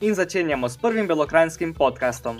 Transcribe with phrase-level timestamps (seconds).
[0.00, 2.38] in začenjamo s prvim belokrajinskim podkastom.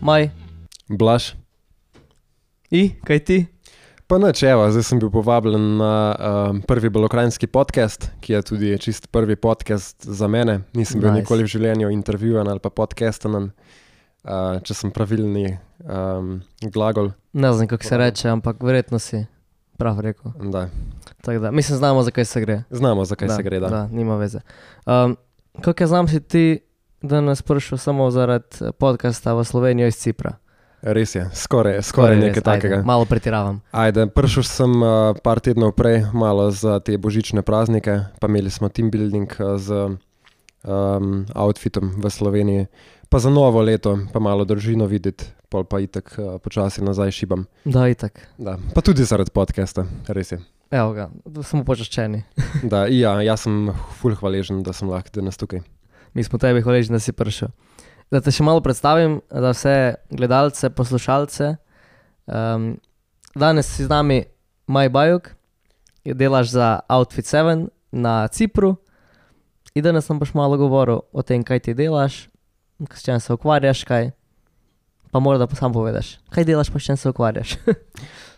[0.00, 0.30] Maj,
[0.88, 1.32] Blaž.
[2.70, 3.46] I, kaj ti?
[4.06, 8.72] Pa neč, evo, zdaj sem bil povabljen na um, prvi belokrajinski podcast, ki je tudi
[8.78, 10.60] čist prvi podcast za mene.
[10.74, 11.14] Nisem bil Nice.
[11.14, 11.22] nice.
[11.22, 17.10] nikoli v življenju intervjuvan ali pa podcasten, uh, če sem pravilni um, glagol.
[17.32, 19.26] Ne znam, kako se reče, ampak verjetno si
[19.76, 20.32] prav rekel.
[20.50, 20.68] Da.
[21.24, 22.62] Da, mislim, znamo, zakaj se gre.
[22.70, 23.60] Znamo, zakaj da, se gre.
[23.60, 23.68] Da.
[23.68, 24.40] Da, nima veze.
[24.86, 25.16] Um,
[25.60, 26.60] kako jaz znam, si ti
[27.02, 30.36] danes prišel samo zaradi eh, podcasta v Slovenijo iz Cipra?
[30.82, 32.74] Res je, skoraj, skoraj res, nekaj takega.
[32.74, 33.60] Ajde, malo pretiravam.
[33.70, 38.66] Ajde, prišel sem uh, par tednov prej, malo za te božične praznike, pa imeli smo
[38.66, 39.94] team building uh, z
[40.66, 42.66] um, outfitom v Sloveniji,
[43.12, 47.42] pa za novo leto, pa malo družino videti, pol pa itek uh, počasi nazaj šibam.
[47.68, 48.22] Da, itak.
[48.40, 50.38] Da, pa tudi zaradi podcasta, res je.
[50.72, 51.10] Evo ga,
[51.44, 52.22] smo počaščeni.
[52.72, 53.68] Da, ja, jaz sem
[54.00, 55.60] ful hvaležen, da sem lahko danes tukaj.
[56.16, 57.52] Mi smo tebi hvaležni, da si prišel.
[58.08, 59.76] Da te še malo predstavim, za vse
[60.08, 61.52] gledalce, poslušalce.
[62.24, 62.78] Um,
[63.36, 64.22] danes si z nami
[64.72, 65.34] Maj Bajuk,
[66.08, 68.78] delaš za Outfit 7 na Cipru.
[69.76, 72.31] In danes nam boš malo govoril o tem, kaj ti delaš,
[72.94, 74.10] s čim se ukvarjaš, kaj.
[75.10, 77.56] Pa morda pa sam povedeš, kaj delaš, pa s čim se ukvarjaš.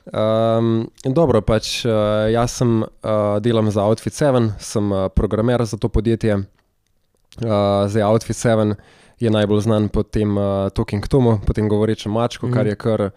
[0.05, 5.77] Um, dobro, pač uh, jaz sem uh, delam za Outfit 7, sem uh, programer za
[5.77, 6.35] to podjetje.
[6.35, 8.75] Uh, zdaj Outfit 7
[9.21, 12.53] je najbolj znan po tem uh, Talking Tomu, po tem govorečem mačku, mm.
[12.53, 12.69] kar Mhm.
[12.69, 13.11] je kar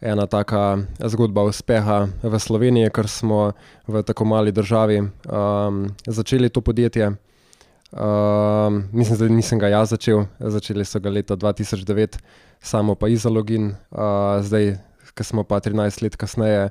[0.00, 3.52] ena taka zgodba uspeha v Sloveniji, ker smo
[3.86, 7.12] v tako mali državi um, začeli to podjetje.
[7.90, 12.18] Um, mislim, da nisem ga jaz začel, začeli so ga leta 2009,
[12.62, 14.76] samo pa izologin, uh, zdaj,
[15.14, 16.68] ko smo pa 13 let kasneje,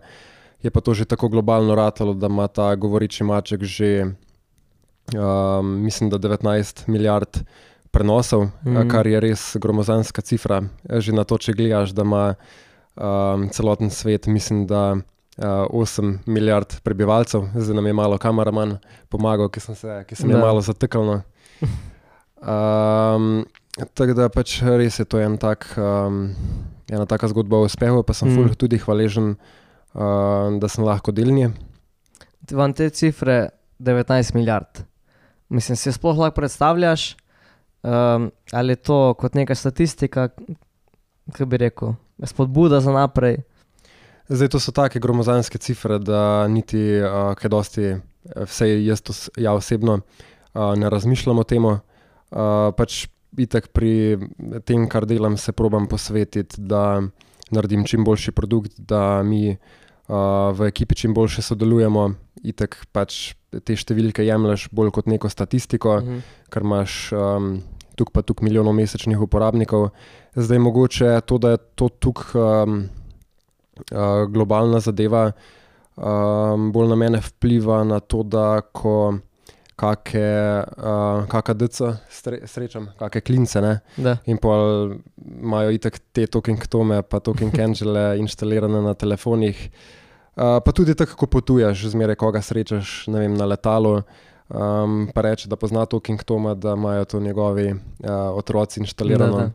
[0.64, 4.06] je pa to že tako globalno ratalo, da ima ta govoreči maček že,
[5.12, 7.44] um, mislim, da 19 milijard
[7.92, 8.50] prenosov, mm.
[8.64, 8.92] -hmm.
[8.92, 10.64] kar je res gromozanska cifra.
[10.90, 12.36] Že na to, če gledaš, da ima
[12.96, 14.96] um, celoten svet, mislim, da
[15.40, 18.78] 8 milijard prebivalcev, zdaj nam je malo kameraman
[19.10, 21.06] pomagal, ki sem se ki sem malo zatekal.
[21.06, 21.22] No.
[22.40, 23.46] Um,
[23.96, 26.36] tako da pač res je to en tak, um,
[26.92, 28.56] ena taka zgodba o uspehu, pa sem Mm.
[28.56, 29.36] tudi hvaležen,
[29.96, 31.52] uh, da sem lahko del nje.
[32.52, 34.84] Vam te cifre 19 milijard.
[35.50, 37.16] Mislim, si sploh lahko predstavljaš,
[37.84, 40.30] um, ali je to kot neka statistika,
[41.32, 43.38] kako bi rekel, spodbuda za naprej.
[44.30, 47.86] Zdaj to so take gromozanske cifre, da niti uh, kaj dosti,
[48.38, 51.66] vse jaz to, s- ja osebno uh, ne razmišljam o tem.
[51.66, 51.80] Uh,
[52.72, 54.18] pač itek pri
[54.64, 57.02] tem, kar delam, se probam posvetiti, da
[57.50, 59.58] naredim čim boljši produkt, da mi uh,
[60.52, 62.12] v ekipi čim boljše sodelujemo.
[62.44, 63.34] Itek pač
[63.66, 66.20] te številke jemliš bolj kot neko statistiko, Mhm.
[66.50, 67.62] ker imaš um,
[67.98, 69.90] tukaj pa tukaj milijonov mesečnih uporabnikov.
[70.38, 72.99] Zdaj mogoče to, da je to tukaj um, uh,
[74.32, 75.32] globalna zadeva,
[75.96, 79.20] um, bolj na mene vpliva na to, da ko
[79.80, 81.56] kake, uh, kaka
[82.10, 84.18] stre, srečam, kake klince, ne, Da.
[84.26, 84.50] in pa
[85.42, 89.70] imajo itek te talking tome, pa talking angele inštalirane na telefonih.
[90.36, 94.02] Uh, pa tudi tako, ko potuješ, zmeraj koga srečaš, ne vem, na letalu.
[94.50, 97.78] Um, pa reče, da pozna Talking Toma, da imajo to njegovi uh,
[98.34, 99.38] otroci inštalirano.
[99.38, 99.52] Da, da.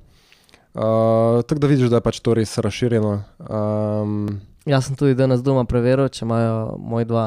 [0.74, 3.12] Uh, tako da vidiš, da je pač to res razširjeno.
[3.46, 7.26] Um, Jaz sem tudi danes doma preveril, če imajo moji dva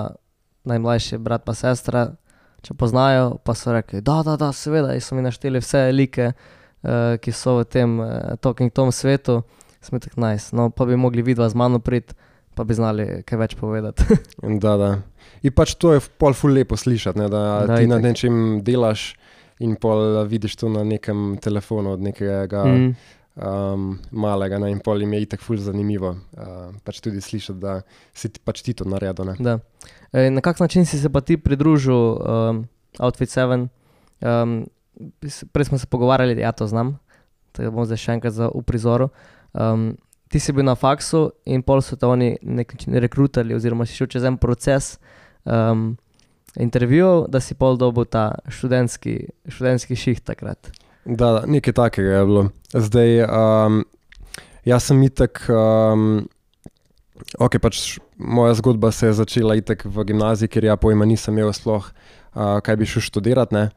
[0.68, 2.02] najmlajši brat in sestra,
[2.66, 6.32] če poznajo, pa so rekli, da, da, da seveda, in so mi našteli vse like,
[6.34, 9.42] uh, ki so v tem uh, Talking Tom svetu,
[9.80, 10.52] smo tako najs.
[10.52, 12.18] No, pa bi mogli vidva z mano priti,
[12.58, 14.04] pa bi znali kaj več povedati.
[14.64, 14.92] da, da.
[15.46, 19.14] In pač to je pol ful lepo slišati, ne, da, Da, ti na nečem delaš
[19.64, 22.90] in pol vidiš to na nekem telefonu od nekega mm.
[23.38, 26.16] Um, malega ne, in pol jim je itak ful zanimivo.
[26.34, 27.82] Uh, pač tudi slišati, da
[28.18, 29.30] si ti pač ti to naredil.
[29.30, 29.36] ne.
[29.38, 29.60] Da.
[30.10, 32.64] E, na kak način si se pa ti pridružil um,
[32.98, 33.68] Outfit 7?
[34.26, 34.66] Um,
[35.54, 36.98] prej smo se pogovarjali, ja, to znam,
[37.52, 39.12] tako da bom zdaj še enkrat v prizoru.
[39.54, 39.94] Um,
[40.34, 43.94] ti si bil na faksu in pol so te oni nek način rekrutali, oziroma si
[43.94, 44.98] šel čez en proces
[45.46, 45.94] um,
[46.58, 50.74] intervjujev, da si pol dobil ta študentski, študentski šiht takrat.
[51.08, 52.42] Da, da, nekaj takega je bilo.
[52.74, 53.84] Zdaj, um,
[54.68, 56.26] jaz sem itek, um,
[57.40, 61.54] ok, pač moja zgodba se je začela itek v gimnaziji, ker ja pojma nisem imel
[61.56, 63.56] sploh, uh, kaj bi šel študirati.
[63.56, 63.70] ne.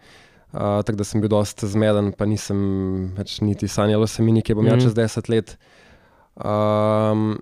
[0.51, 2.59] Uh, tako da sem bil dosti zmeden, pa nisem
[3.15, 4.73] več niti sanjalo se mi, nekje bom mm.
[4.75, 4.81] Mhm.
[4.81, 5.55] ja čez 10 let.
[6.35, 7.39] Um,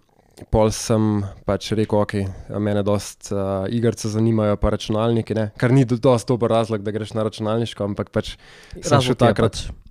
[0.51, 2.15] pol sem pač rekel, ok,
[2.59, 5.51] mene dosti uh, igrice zanimajo, pa računalniki, ne?
[5.59, 8.37] kar ni do- dosti dober razlog, da greš na računalniško, ampak pač
[8.81, 9.53] sem šel takrat.
[9.53, 9.87] Pač,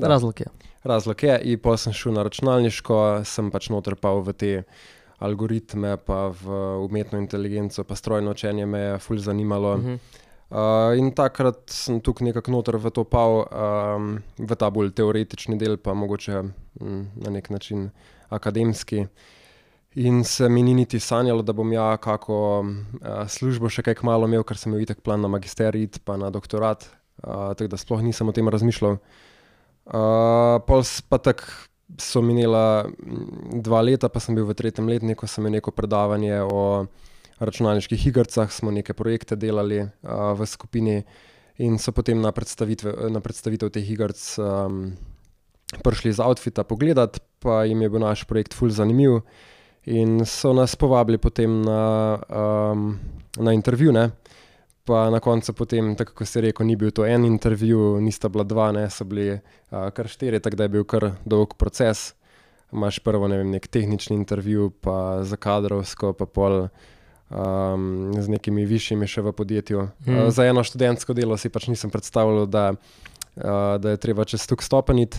[0.00, 0.08] Da.
[0.08, 0.46] razlog je.
[0.84, 4.52] Razlog je, in pa sem šel na računalniško, sem pač noter pa v te
[5.20, 6.56] algoritme, pa v
[6.86, 9.74] umetno inteligenco, pa strojno učenje me je fulj zanimalo.
[9.74, 9.80] Uh.
[9.80, 9.98] -huh.
[10.50, 15.58] uh, in takrat sem tukaj nekako noter v to pal, um, v ta bolj teoretični
[15.58, 16.42] del, pa mogoče
[16.80, 17.90] mm, na nek način
[18.28, 19.06] akademski.
[19.98, 24.28] In se mi ni niti sanjalo, da bom ja kako uh, službo še kaj kmalo
[24.30, 26.86] imel, ker sem imel itek plan na magisterij, pa na doktorat,
[27.24, 29.00] uh, tako da sploh nisem o tem razmišljal.
[29.90, 31.50] Uh, pol pa tako
[31.98, 36.38] so minila mm, dva leta, pa sem bil v tretjem letniku, sem imel neko predavanje
[36.46, 36.86] o
[37.42, 39.90] računalniških igrah, smo neke projekte delali uh,
[40.38, 41.00] v skupini
[41.58, 44.92] in so potem na, na predstavitev teh iger um,
[45.82, 49.24] prišli z outfita pogledat, pa jim je bil naš projekt fulj zanimiv.
[49.84, 52.98] In so nas povabili potem na, um,
[53.36, 53.92] na intervju.
[53.92, 54.10] Ne?
[54.84, 58.44] Pa na koncu, potem, tako kot ste rekel, ni bil to en intervju, nista bila
[58.44, 62.14] dva, ne, so bili uh, kar štiri, tako da je bil kar dolg proces.
[62.72, 66.68] Imáš prvo ne vem, nek tehnični intervju, pa za kadrovsko, pa pol
[67.30, 69.88] um, z nekimi višjimi še v podjetju.
[70.04, 70.12] Mhm.
[70.12, 70.22] Mm.
[70.26, 74.46] Uh, za eno študentsko delo si pač nisem predstavljal, da, uh, da je treba čez
[74.46, 75.18] tuk stopeniti.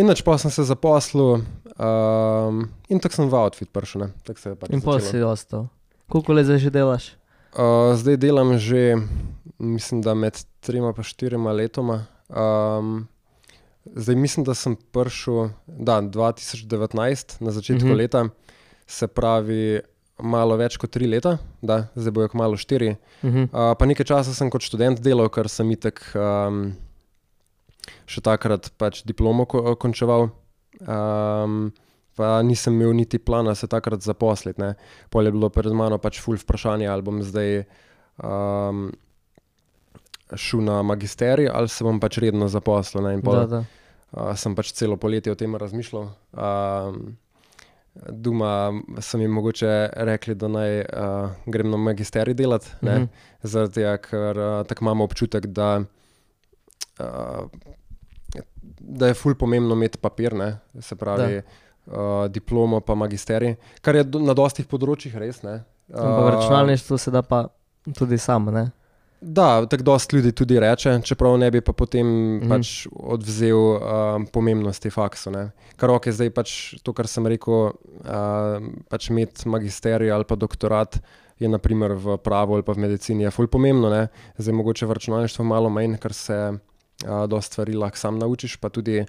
[0.00, 1.42] In nač pa sem se zaposlil,
[1.76, 4.08] um, in tako sem v outfit prišel.
[4.54, 5.12] je pač In začelo.
[5.12, 5.62] si ostal.
[6.08, 7.04] Koliko let zdaj že delaš?
[7.52, 8.96] Uh, zdaj delam že,
[9.60, 12.06] mislim, da med trema in štirima letoma.
[12.32, 13.08] Um,
[13.84, 17.92] zdaj mislim, da sem prišel da, 2019, na začetku Mhm.
[17.92, 17.98] uh -huh.
[18.00, 18.28] leta,
[18.86, 19.80] se pravi
[20.22, 22.96] malo več kot tri leta, da, zdaj bojo kmalo štiri.
[23.24, 23.42] Mhm.
[23.52, 26.72] Uh, pa nekaj časa sem kot študent delal, ker sem itek um,
[28.10, 30.30] še takrat pač diplomo ko končeval.
[30.80, 31.70] Um,
[32.18, 34.60] pa nisem imel niti plana se takrat zaposliti.
[34.60, 34.74] ne.
[35.10, 37.64] Pol je bilo pred mano pač ful vprašanje, ali bom zdaj
[38.18, 38.90] um,
[40.34, 43.06] šel na magisterij ali se bom pač redno zaposlil.
[43.06, 43.14] ne.
[43.14, 43.64] In pol Da, da.
[44.12, 46.10] uh, sem pač celo poletje o tem razmišljal.
[46.34, 47.16] Um,
[47.90, 48.70] Doma
[49.02, 53.08] so mi mogoče rekli, da naj uh, grem na magisterij delati, mm -hmm.
[53.42, 55.82] zaradi tega, ker uh, tako imamo občutek, da,
[57.00, 57.50] uh,
[58.80, 64.04] da je ful pomembno imeti papir, ne, se pravi uh, diplomo pa magisterij, kar je
[64.04, 65.42] do, na dostih področjih res.
[65.46, 65.60] Ne,
[65.90, 67.46] Ampak v računalništvu se da pa
[67.96, 68.70] tudi sam, ne?
[69.20, 74.26] Da, tako dosti ljudi tudi reče, čeprav ne bi pa potem mm pač odvzel um,
[74.32, 75.32] pomembnosti faksu.
[75.34, 75.50] Ne.
[75.76, 81.02] Kar ok, zdaj pač to, kar sem rekel, uh, pač imeti magisterij ali pa doktorat.
[81.40, 84.08] Je naprimer v pravu ali pa v medicini je fulj pomembno, ne?
[84.36, 86.58] zdaj mogoče v računalništvu malo manj, ker se uh,
[87.04, 89.04] dosta stvari lahko sam naučiš, pa tudi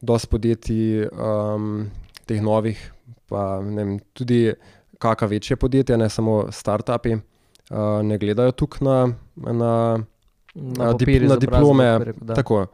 [0.00, 1.90] dosta podjetij, um,
[2.26, 2.78] teh novih,
[3.28, 4.52] pa ne vem, tudi
[4.98, 7.20] kakšna večje podjetja, ne samo startupi, uh,
[8.02, 8.98] ne gledajo tukaj na,
[9.36, 9.72] na
[10.54, 11.98] Na, dip- papir na diplome.
[11.98, 12.34] rekel, da.
[12.34, 12.66] Tako.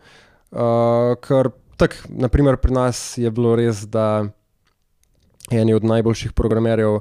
[0.51, 4.25] Uh, ker, tak, naprimer, pri nas je bilo res, da
[5.51, 7.01] eni od najboljših programerjev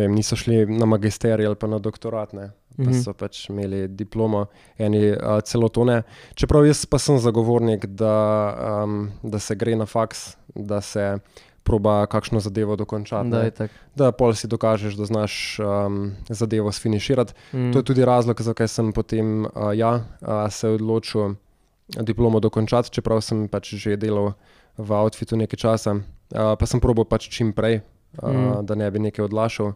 [0.00, 3.02] vem, niso šli na magisterij ali pa na doktorat, ne, pa Mhm.
[3.04, 4.46] so pač imeli diplomo,
[4.78, 6.02] eni uh, celo to ne.
[6.34, 11.18] Čeprav jaz pa sem zagovornik, da, um, da se gre na faks, da se
[11.62, 13.30] proba kakšno zadevo dokončati.
[13.30, 13.68] Da.
[13.96, 17.34] Da pol si dokažeš, da znaš um, zadevo sfiniširati.
[17.52, 17.72] Mm.
[17.72, 21.34] To je tudi razlog, zakaj sem potem uh, ja, uh, se odločil
[22.00, 24.32] diplomo dokončati, čeprav sem pač že delal
[24.78, 27.82] v outfitu nekaj časa, uh, pa sem probil pač čim prej,
[28.22, 28.28] Mm.
[28.28, 28.66] mm.
[28.66, 29.72] da ne bi nekaj odlašal.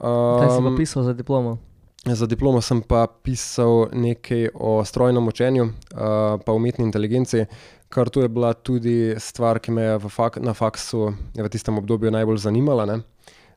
[0.00, 1.58] Kaj si pa Um, pisal za diplomo?
[2.04, 7.44] Za diplomo sem pa pisal nekaj o strojnem učenju, uh, pa umetni inteligenci,
[7.88, 12.10] kar to je bila tudi stvar, ki me je fak na faksu v tistem obdobju
[12.10, 12.86] najbolj zanimala.
[12.86, 13.00] Ne.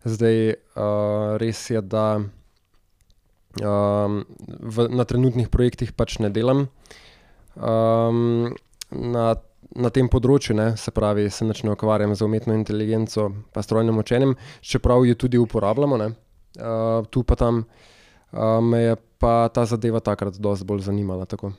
[0.04, 2.20] Zdaj uh, res je, da
[3.64, 4.24] um,
[4.60, 6.68] v, na trenutnih projektih pač ne delam.
[7.56, 8.52] Um,
[8.92, 9.36] na,
[9.76, 14.36] na tem področju, ne, se pravi, se ne ukvarjam z umetno inteligenco, pa strojnim učenjem,
[14.62, 16.14] čeprav jo tudi uporabljamo, ne,
[16.60, 17.66] uh, tu pa tam.
[18.34, 21.26] Uh, me je pa ta zadeva takrat dosti bolj zanimala.
[21.26, 21.54] Tako.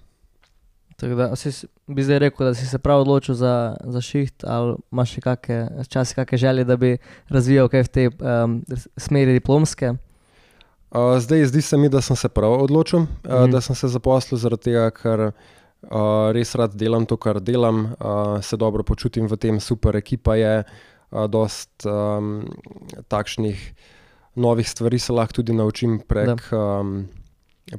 [0.97, 4.77] Tako da si, bi zdaj rekel, da si se prav odločil za, za šiht, ali
[4.93, 6.97] imaš še kakšne, včasih kakšne želje, da bi
[7.31, 8.61] razvijal kaj v tej um,
[8.97, 9.95] smeri diplomske.
[10.95, 13.51] Uh, zdaj, zdi se mi, da sem se prav odločil, uh, Mhm.
[13.51, 15.33] da sem se zaposlil zaradi tega, ker
[15.91, 20.37] uh, res rad delam to, kar delam, uh, se dobro počutim v tem, super ekipa
[20.37, 22.45] je, uh, dost um,
[23.09, 23.75] takšnih
[24.35, 26.53] novih stvari se lahko tudi naučim prek.
[26.53, 27.07] Um,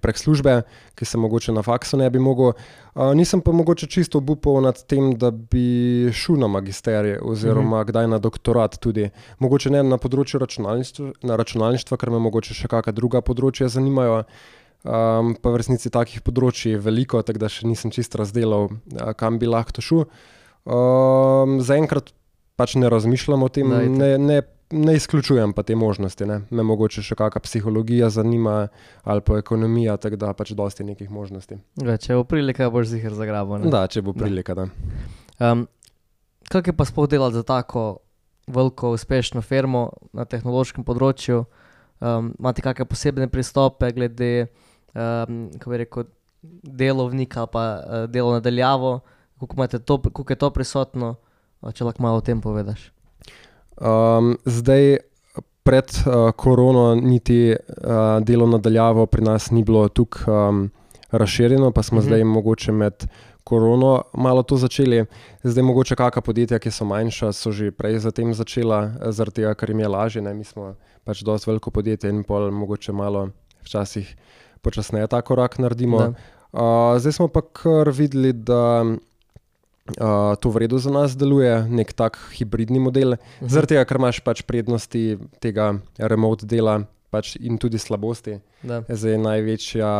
[0.02, 0.64] Prek službe,
[0.98, 2.56] ki se mogoče na faksu ne bi mogel.
[2.96, 7.82] Uh, nisem pa mogoče čisto obupal nad tem, da bi šel na magisterij oziroma mm
[7.84, 7.88] -hmm.
[7.88, 9.10] kdaj na doktorat tudi.
[9.40, 14.24] Mogoče ne na področju računalništva, na računalništva ker me mogoče še kakšna druga področja zanimajo.
[14.84, 19.14] Um, pa v resnici takih področji je veliko, tako da še nisem čisto razdelal, uh,
[19.14, 20.04] kam bi lahko šel.
[20.66, 22.12] Um, Zaenkrat
[22.56, 23.98] pač ne razmišljam o tem, Da, itak.
[23.98, 24.38] ne, ne,
[24.72, 26.26] ne izključujem pa te možnosti.
[26.26, 26.42] Ne.
[26.50, 28.68] Me mogoče še kakšna psihologija zanima
[29.04, 31.58] ali pa ekonomija, tako da pač dosti nekih možnosti.
[31.78, 33.68] Ja, če bo prilika, boš zihar zagrabil.
[33.68, 34.20] Da, če bo Da.
[34.20, 34.54] prilika.
[34.54, 34.66] Da.
[35.42, 35.68] Um,
[36.46, 38.00] kako je pa sploh delati za tako
[38.48, 41.46] veliko, uspešno firmo na tehnološkem področju?
[41.98, 44.48] Um, imate kakšne posebne pristope glede,
[44.96, 46.04] um, kako bi rekel,
[46.64, 49.00] delovnika ali pa uh, delo nadaljavo?
[49.40, 49.68] Kako,
[50.14, 51.16] kako je to prisotno?
[51.62, 52.92] Uh, Če lahko malo o tem povedaš.
[53.82, 54.98] Um, zdaj,
[55.66, 60.72] pred uh, korono, niti uh, delo nadaljavo pri nas ni bilo tako um,
[61.12, 62.06] razširjeno, pa smo Mhm.
[62.06, 62.08] mhm.
[62.08, 63.08] zdaj mogoče med
[63.44, 65.06] korono malo to začeli.
[65.44, 69.54] Zdaj, mogoče kakšna podjetja, ki so manjša, so že prej za tem začela, zaradi tega,
[69.54, 70.22] ker jim je lažje.
[70.22, 70.34] Ne?
[70.34, 73.30] Mi smo pač dosti veliko podjetje in pol mogoče malo
[73.66, 74.16] včasih
[74.66, 76.02] počasneje ta korak naredimo.
[76.02, 76.10] Da.
[76.56, 81.94] Uh, zdaj smo pa kar videli, da uh, to v redu za nas deluje, nek
[81.94, 83.20] tak hibridni model.
[83.42, 83.52] Mhm.
[83.54, 85.06] Zaradi tega, ker imaš pač prednosti
[85.44, 86.82] tega remote dela
[87.14, 88.40] pač in tudi slabosti.
[88.66, 88.82] Da.
[88.90, 89.92] Zdaj največja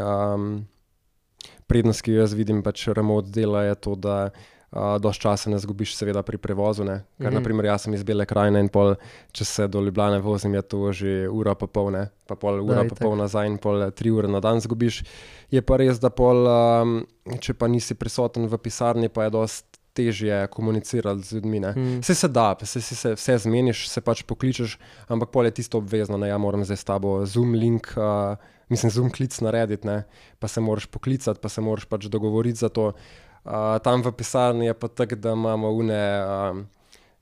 [0.00, 0.64] um,
[1.70, 5.58] prednost, ki jo jaz vidim pač remote dela, je to, da uh, dož časa ne
[5.58, 6.82] zgubiš, seveda pri prevozu.
[6.84, 7.04] Ne?
[7.20, 7.38] Ker, mm.
[7.38, 8.96] naprimer, jaz sem iz Bele krajine in pol,
[9.30, 12.08] če se do Ljubljane vozim, je to že ura pa pol, ne?
[12.26, 15.04] pa pol ura Da, pa pol nazaj in pol tri ure na dan zgubiš.
[15.54, 16.98] Je pa res, da pol, um,
[17.38, 21.60] če pa nisi prisoten v pisarni, pa je dost težje komunicirati z ljudmi.
[21.60, 21.98] Mm.
[22.02, 24.74] Vse se da, se, se, se vse zmeniš, se pač pokličeš,
[25.06, 28.34] ampak pol je tisto obvezno, da ja moram zdaj s tabo zoom link, uh,
[28.74, 30.02] mislim, zoom klic narediti, ne?
[30.42, 32.90] pa se moraš poklicati, pa se moraš pač dogovoriti za to.
[32.90, 33.22] Uh,
[33.78, 36.02] tam v pisarni je pa tako, da imamo une.
[36.50, 36.66] Um,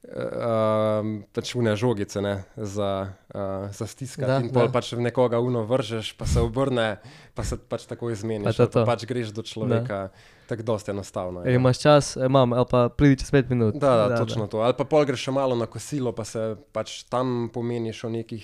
[0.03, 4.27] Uh, pač une žogice ne, za, uh, za stiskati.
[4.27, 4.73] Da, Da, in pol da.
[4.75, 6.99] pač nekoga uno vržeš, pa se obrne,
[7.35, 8.57] pa se pač tako Pa izmeniš.
[8.57, 8.85] to ali Pa to.
[8.85, 10.11] pač greš do človeka,
[10.51, 11.47] tako dosti enostavno.
[11.47, 13.79] je, E, imaš čas, e, imam, ali pa pridi čez pet minut.
[13.79, 14.51] Da, da, da, točno da.
[14.51, 14.59] to.
[14.59, 18.43] Ali pa pol greš še malo na kosilo, pa se pač tam pomeniš o nekih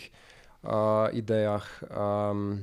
[0.62, 0.70] uh,
[1.12, 1.66] idejah.
[1.90, 2.62] Um,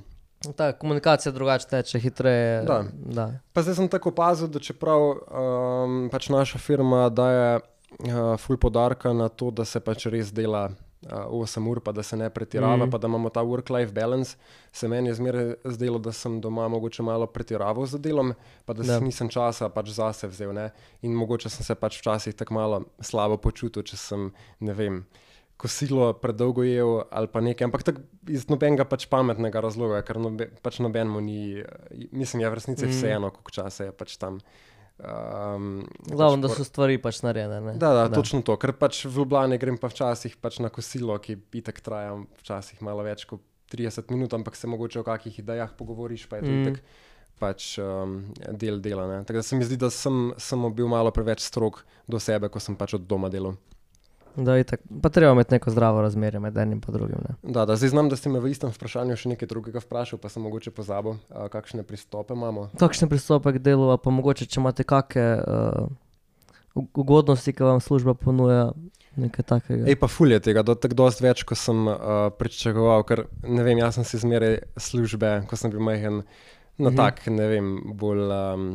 [0.53, 2.63] Ta komunikacija drugače teče, hitreje.
[2.63, 2.83] Da.
[2.93, 3.29] da.
[3.53, 9.13] pa zdaj sem tako opazil, da čeprav um, pač naša firma daje uh, ful podarka
[9.13, 10.69] na to, da se pač res dela.
[11.05, 12.89] Uh, 8 ur, pa da se ne pretirava, mm.
[12.89, 14.37] pa da imamo ta work-life balance.
[14.73, 18.33] Se meni je zmeraj zdelo, da sem doma mogoče malo pretiraval z delom,
[18.65, 18.97] pa da Da.
[18.97, 20.53] si nisem časa pač zase vzel.
[20.53, 20.71] Ne?
[21.01, 25.05] In mogoče sem se pač včasih tako malo slabo počutil, če sem, ne vem,
[25.57, 30.49] kosilo predolgo jedel ali pa nekaj, ampak tako iz nobenega pač pametnega razloga, ker nobe,
[30.61, 31.39] pač nobenemu ni,
[32.11, 32.91] mislim, je v resnici Mhm.
[32.91, 34.39] vseeno, koliko časa je pač tam.
[34.97, 37.59] Um, Glavno, da pač so stvari pač narejene.
[37.61, 37.73] ne.
[37.73, 41.17] Da, da, da, točno to, ker pač v Ljubljani grem pa včasih pač na kosilo,
[41.19, 45.73] ki itek traja včasih malo več kot 30 minut, ampak se mogoče o kakih idejah
[45.73, 46.55] pogovoriš, pa je to Mm.
[46.55, 46.63] mm.
[46.63, 46.83] itek
[47.35, 49.03] pač um, del dela.
[49.05, 49.23] ne.
[49.25, 52.59] Tako da se mi zdi, da sem, sem bil malo preveč strog do sebe, ko
[52.59, 53.57] sem pač od doma delal.
[54.35, 54.81] Da, itak.
[55.01, 57.17] Pa treba imeti neko zdravo razmerje med enim in drugim.
[57.23, 57.35] Ne.
[57.53, 60.29] Da, da, zdaj znam, da ste me v istem vprašanju še nekaj drugega vprašal, pa
[60.29, 62.69] sem mogoče pozabil, a, kakšne pristope imamo.
[62.79, 65.87] Kakšen pristop k delu, pa mogoče, če imate kakšne uh,
[66.75, 68.73] ugodnosti, ki vam služba ponuja,
[69.15, 69.85] nekaj takega.
[69.87, 73.79] Ej, pa fulje tega, do, tako dosti več, kot sem uh, pričakoval, ker ne vem,
[73.79, 76.25] jaz sem si zmeraj službe, ko sem bil majhen,
[76.75, 76.97] na Mhm.
[76.99, 78.67] tak, ne vem, bolj um,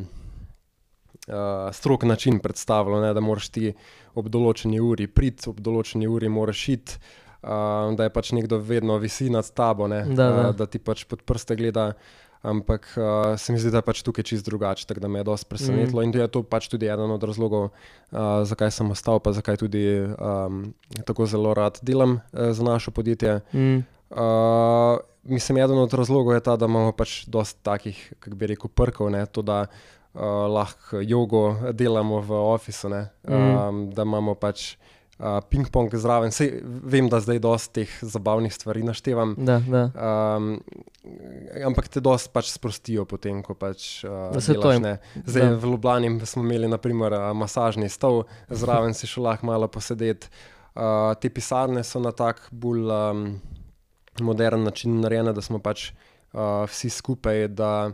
[1.29, 3.75] uh, strok način predstavljal, ne, da moraš ti
[4.15, 7.01] ob določeni uri priti, ob določeni uri moraš iti.
[7.41, 10.49] Uh, da je pač nekdo vedno visi nad tabo, ne, Da, da.
[10.51, 11.95] Uh, da ti pač pod prste gleda.
[12.41, 15.27] Ampak uh, se mi zdi, da je pač tukaj čist drugače, tako da me je
[15.29, 16.01] dosti presenetilo.
[16.01, 16.05] Mm.
[16.05, 19.61] In to je to pač tudi eden od razlogov, uh, zakaj sem ostal, pa zakaj
[19.61, 20.73] tudi um,
[21.05, 23.41] tako zelo rad delam uh, za naše podjetje.
[23.53, 23.85] Mm.
[24.09, 24.97] Uh,
[25.29, 29.13] mislim, eden od razlogov je ta, da imamo pač dosti takih, kako bi rekel, prkov,
[29.13, 29.67] ne, to, da
[30.15, 33.57] uh, lahko jogo delamo v ofisu, ne, Mm.
[33.59, 34.77] um, da imamo pač
[35.19, 36.31] uh, ping-pong zraven.
[36.31, 39.35] Sej, vem, da zdaj dosti teh zabavnih stvari naštevam.
[39.39, 39.83] Da, da.
[40.37, 40.61] Um,
[41.65, 44.95] ampak te dosti pač sprostijo, potem, ko pač uh, Da se to delaš, jim- ne.
[45.27, 45.57] Zdaj da.
[45.57, 50.29] v Ljubljani smo imeli naprimer, uh, masažni stol, zraven si šel lahko malo posedeti.
[50.71, 53.41] Uh, te pisarne so na tak bolj um,
[54.21, 55.91] modern način narejene, da smo pač
[56.33, 57.49] uh, vsi skupaj.
[57.49, 57.91] Da,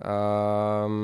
[0.00, 0.94] Um,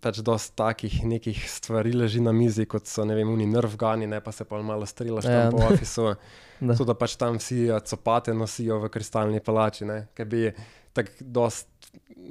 [0.00, 4.18] pač dosta takih nekih stvari leži na mizi, kot so ne vem, uni nervgani, ne
[4.20, 5.42] pa se pa malo strelaš Ja.
[5.42, 6.14] tam po ofisu.
[6.60, 6.74] Da.
[6.74, 9.84] To, da pač tam vsi uh, copate nosijo v kristalni palači.
[9.84, 10.50] ne, Ker bi
[10.92, 11.70] tako dost,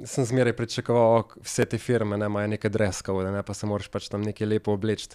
[0.04, 3.88] sem zmeraj pričakoval, ok, vse te firme ne, imajo neke dreskove, ne, pa se moraš
[3.88, 5.08] pač tam nekaj lepo obleči.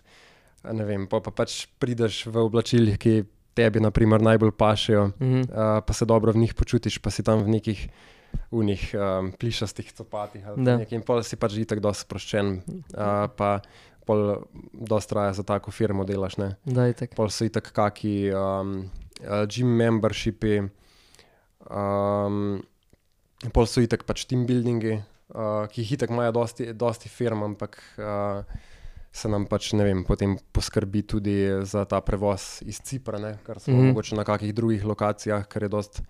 [0.66, 3.14] Ne vem, pa, pa pač prideš v oblačilih, ki
[3.54, 5.42] tebi naprimer najbolj pašejo, Mhm.
[5.46, 7.88] uh, pa se dobro v njih počutiš, pa si tam v nekih
[8.51, 10.46] unih um, plišastih copatih
[10.96, 12.51] in pol si pač itak dosti sproščen,
[12.96, 13.60] uh, pa
[14.06, 16.50] pol dosti traja za tako firmo delaš, ne.
[16.65, 17.15] Da, itak.
[17.18, 18.77] Pol so itak kaki um,
[19.24, 20.62] uh, gym membershipi,
[21.70, 22.62] um,
[23.56, 25.00] pol so itak pač team buildingi,
[25.34, 28.46] uh, ki jih itak imajo dosti, dosti firm, ampak uh,
[29.15, 33.60] se nam pač ne vem, potem poskrbi tudi za ta prevoz iz Cipra, ne, kar
[33.60, 33.94] smo mm -hmm.
[33.94, 36.06] mogoče na kakih drugih lokacijah, ker je dost uh,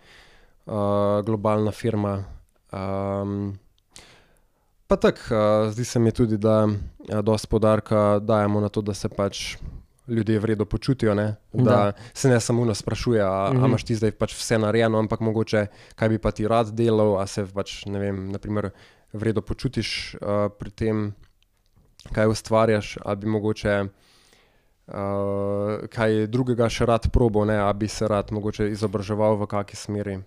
[1.22, 2.24] globalna firma.
[2.72, 3.58] Um,
[4.88, 6.76] Pa tako, uh, zdi se mi tudi, da uh,
[7.20, 9.58] dosti podarka dajemo na to, da se pač
[10.08, 11.16] ljudje vredno počutijo.
[11.16, 11.36] Ne?
[11.54, 11.72] Da, Da.
[11.72, 13.64] da se ne samo nas sprašuje, a, Mhm.
[13.64, 17.18] a imaš ti zdaj pač vse narejeno, ampak mogoče kaj bi pa ti rad delal,
[17.18, 18.70] a se pač ne vem, naprimer,
[19.14, 21.14] vredno počutiš uh, pri tem,
[22.14, 23.88] kaj ustvarjaš, ali bi mogoče.
[24.88, 29.76] Uh, kaj drugega še rad probo, ne, a bi se rad mogoče izobraževal v kakšni
[29.76, 30.20] smeri,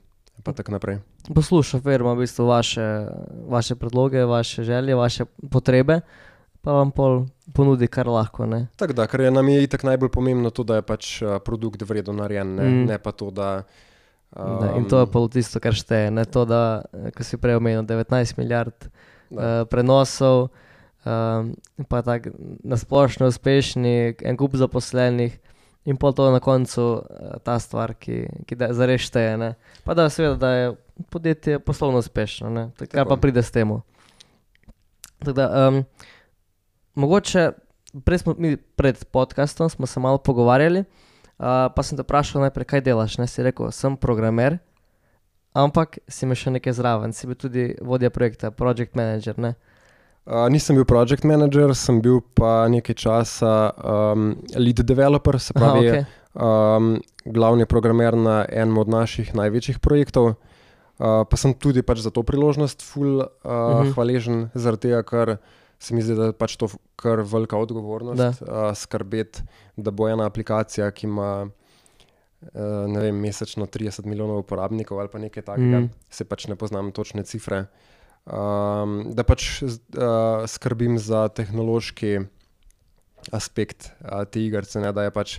[0.42, 0.98] pa tako naprej.
[1.34, 3.06] Posluša firma v bistvu vaše,
[3.48, 6.00] vaše predloge, vaše želje, vaše potrebe,
[6.62, 8.46] pa vam pol ponudi kar lahko.
[8.46, 8.66] Ne?
[8.76, 11.82] Tako da, ker je nam je itak najbolj pomembno to, da je pač uh, produkt
[11.82, 12.82] vredno narejen, ne, Mm.
[12.82, 12.86] mm.
[12.86, 13.62] ne pa to, da.
[14.36, 16.10] Um, Da, in to je pa tisto, kar šteje.
[16.10, 18.74] Ne to, da, eh, ko si prej omenil, 19 milijard
[19.30, 20.48] da, uh, prenosov,
[21.04, 21.54] um,
[21.88, 22.30] pa tako
[22.64, 25.38] nasplošno uspešni, en kup zaposlenih.
[25.88, 29.38] In pol to na koncu eh, ta stvar, ki, ki da zares šteje.
[29.40, 29.54] Ne?
[29.88, 30.66] Pa da, seveda, da je
[31.08, 32.68] podjetje poslovno uspešno, ne?
[32.76, 33.72] Tak- kar pa pride s tem.
[33.72, 33.80] Um,
[36.94, 37.52] mogoče
[38.04, 40.84] prej smo mi pred podcastom smo se malo pogovarjali, uh,
[41.76, 43.18] pa sem te vprašal najprej, kaj delaš.
[43.18, 43.26] Ne?
[43.26, 44.58] Si rekel, sem programer,
[45.56, 49.38] ampak si me še nekaj zraven, si bil tudi vodja projekta, project manager.
[49.38, 49.54] Ne?
[50.28, 55.62] Uh, nisem bil project manager, sem bil pa nekaj časa um, lead developer, se Aha,
[55.64, 56.02] pravi, okej.
[56.36, 56.90] um,
[57.24, 60.34] glavni programer na enem od naših največjih projektov.
[60.98, 63.88] Uh, pa sem tudi pač za to priložnost ful uh, uh Mhm.
[63.88, 63.94] -huh.
[63.94, 65.36] hvaležen, zaradi tega, ker
[65.78, 69.42] se mi zdi, da je pač to kar velika odgovornost uh, skrbeti,
[69.76, 71.48] da bo ena aplikacija, ki ima
[72.42, 75.90] uh, vem, mesečno 30 milijonov uporabnikov ali pa nekaj takega, mm.
[76.10, 77.66] se pač ne poznam točne cifre.
[78.26, 79.68] Um, da pač uh,
[80.46, 82.18] skrbim za tehnološki
[83.32, 85.38] aspekt uh, te igrice, ne, da je pač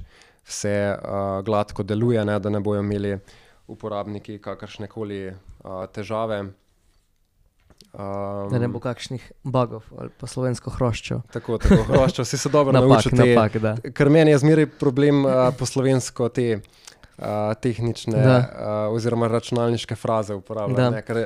[0.49, 3.17] vse uh, gladko deluje, ne, da ne bojo imeli
[3.69, 5.35] uporabniki kakršne koli uh,
[5.93, 6.39] težave.
[7.93, 11.21] Um, Da ne bo kakšnih bugov ali pa slovensko hroščo.
[11.33, 13.13] Tako, tako, hroščo, si se dobro Napak, naučil.
[13.17, 13.93] te- napak.
[13.93, 18.35] Ker meni je zmeraj problem uh, po slovensko te uh, tehnične Da.
[18.37, 21.25] uh, oziroma računalniške fraze uporabljati,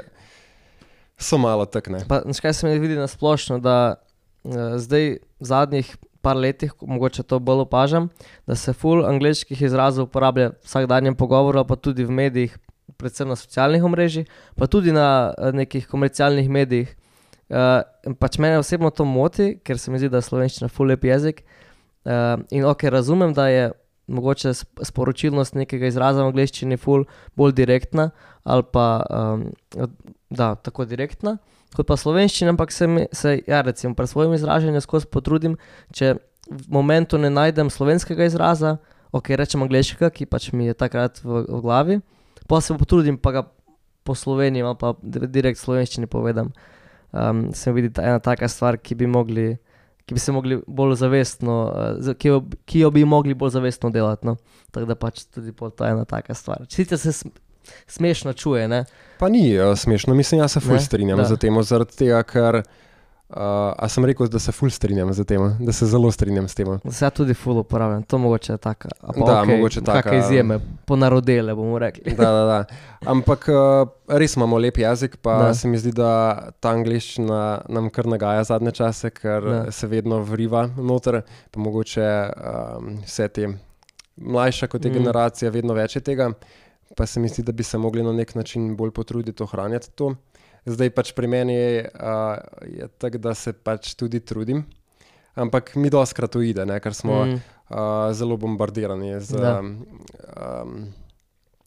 [1.17, 1.99] so malo takne.
[1.99, 3.95] Znaš, kaj se mi vidi na splošno, da
[4.43, 8.09] uh, zdaj v zadnjih par letih, mogoče to bolj opažam,
[8.47, 12.55] da se full angliških izrazov uporablja v vsakdanjem pogovoru, pa tudi v medijih,
[12.97, 16.95] predvsem na socialnih omrežjih, pa tudi na eh, nekih komercialnih medijih.
[17.53, 17.83] Uh,
[18.17, 21.43] pač mene osebno to moti, ker se mi zdi, da je slovenščina full lep jezik.
[22.07, 23.67] Uh, in ok, razumem, da je
[24.07, 27.05] mogoče sp- sporočilnost nekega izraza v angleščini full
[27.39, 28.09] bolj direktna
[28.43, 29.45] ali pa um,
[30.33, 31.37] da, tako direktna
[31.73, 35.57] kot pa slovenščina, ampak se, mi, se ja, recimo pri svojem izražanju skozi potrudim,
[35.95, 36.15] če
[36.51, 38.77] v momentu ne najdem slovenskega izraza,
[39.15, 41.99] ok, rečem angliškega, ki pač mi je takrat v, v glavi,
[42.49, 43.43] pa se potrudim, pa ga
[44.03, 46.51] po sloveniji pa di- direkt slovenščini povedam.
[47.13, 49.53] Um, se mi vidi ta ena taka stvar, ki bi mogli.
[50.03, 51.53] Ki bi se mogli bolj zavestno,
[52.03, 54.27] za- ki jo, ki jo bi mogli bolj zavestno delati.
[54.27, 54.35] No?
[54.75, 56.65] Tako da pač tudi to je ena taka stvar.
[56.67, 57.13] Sicer se
[57.87, 58.85] smešno čuje, ne?
[59.19, 60.79] Pa ni uh, smešno, mislim, jaz se ful Ne?
[60.81, 61.23] strinjam Da.
[61.25, 62.63] za tem, zaradi tega, ker.
[63.29, 63.39] Uh,
[63.75, 66.67] a sem rekel, da se ful strinjam z tem, da se zelo strinjam s tem.
[66.93, 68.57] Ja tudi ful uporabljam, to mogoče je
[69.01, 72.13] pa Da, okej, mogoče taka- Kakšne izjeme, ponarodele bomo rekli.
[72.13, 72.65] Da, da, da.
[73.05, 75.53] Ampak uh, res imamo lep jezik, pa Da.
[75.53, 76.11] se mi zdi, da
[76.53, 79.71] ta angliščina nam kar nagaja zadnje čase, ker Da.
[79.71, 81.21] se vedno vriva noter,
[81.51, 82.05] pa mogoče
[82.77, 83.47] um, vse te
[84.17, 84.93] mlajša kot je Mm.
[84.93, 86.31] generacija, vedno več je tega,
[86.95, 90.13] pa se mi zdi, da bi se mogli na nek način bolj potruditi ohranjati to.
[90.65, 92.37] Zdaj pač pri meni je, uh,
[92.69, 94.63] je tako, da se pač tudi trudim,
[95.35, 97.41] ampak mi doskrat uide, ne, ker smo mm.
[97.73, 99.53] Uh, zelo bombardirani z Da.
[99.63, 100.93] um,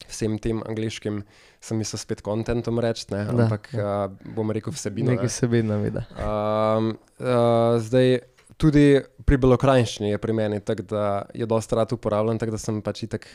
[0.07, 1.23] vsem tem angliškim,
[1.59, 5.11] sem mislil spet kontentom reči, ne, Da, ampak uh, bom rekel vsebino.
[5.11, 5.31] Nekaj Ne.
[5.33, 6.03] vsebina vidi.
[6.15, 8.21] Um, uh, zdaj,
[8.61, 12.79] tudi pri belokrajinščini je pri meni tako, da je dosta rad uporabljen, tako da sem
[12.81, 13.27] pač itak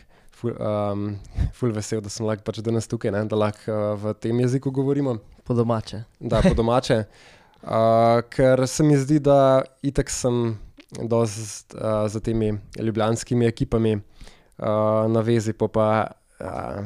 [0.42, 1.04] ful, um,
[1.56, 4.74] ful vesel, da sem lahko pač danes tukaj, ne, da lahko uh, v tem jeziku
[4.74, 6.02] govorimo, Po domače.
[6.20, 7.04] da po domače.
[7.62, 10.56] Uh, ker se mi zdi, da itak sem
[11.06, 15.86] dost uh, za temi ljubljanskimi ekipami uh, na vezi, pa pa
[16.42, 16.82] uh,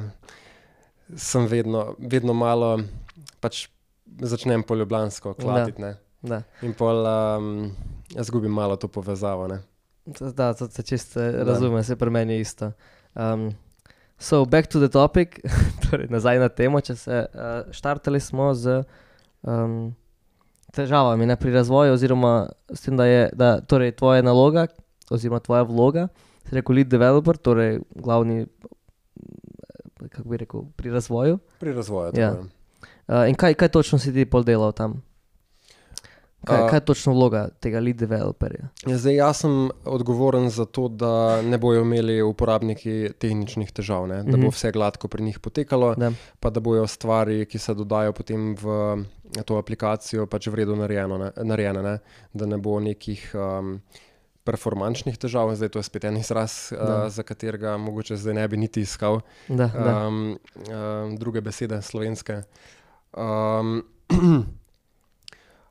[1.16, 2.74] sem vedno, vedno malo,
[3.40, 3.70] pač
[4.20, 5.80] začnem po ljubljansko klatiti.
[5.80, 5.94] ne.
[6.20, 6.42] Da.
[6.60, 7.72] In pol um,
[8.20, 9.48] izgubim malo to povezavo.
[9.48, 9.62] Ne?
[10.36, 12.72] Da, to se čisto razume, se pri meni isto.
[13.16, 13.50] Um,
[14.18, 15.40] so, back to the topic,
[15.88, 16.80] torej nazaj na temo.
[16.80, 18.82] Če se uh, štartali smo z
[19.42, 19.94] um,
[20.76, 22.34] težavami ne, pri razvoju, oziroma
[22.68, 24.66] s tem, da je da, torej, tvoja naloga,
[25.10, 26.08] oziroma tvoja vloga,
[26.48, 28.44] si rekel lead developer, torej glavni,
[30.10, 31.40] kako bi rekel, pri razvoju.
[31.62, 32.12] Pri razvoju.
[32.14, 32.36] Ja.
[32.36, 32.46] je.
[33.06, 35.00] Uh, in kaj, kaj točno si ti pol delal tam?
[36.44, 38.68] Kaj, kaj je točno vloga tega lead developerja?
[38.84, 41.10] Ja, Zdaj, jaz sem odgovoren za to, da
[41.42, 44.22] ne bojo imeli uporabniki tehničnih težav, ne?
[44.22, 44.48] da bo Mhm.
[44.48, 46.12] vse gladko pri njih potekalo, Da.
[46.40, 49.04] pa da bojo stvari, ki se dodajo potem v
[49.42, 51.32] to aplikacijo, pač v redu narejeno, ne?
[51.36, 51.98] narejene, ne?
[52.32, 53.34] da ne bo nekih.
[53.34, 53.80] Um,
[54.46, 57.02] Performančnih težav, zdaj to je spet en izraz, Da.
[57.02, 59.20] uh, za katerega mogoče zdaj ne bi niti iskal.
[59.48, 60.06] Da, da.
[60.06, 60.38] um,
[60.70, 62.42] um, druge besede, slovenske.
[63.12, 63.82] Um,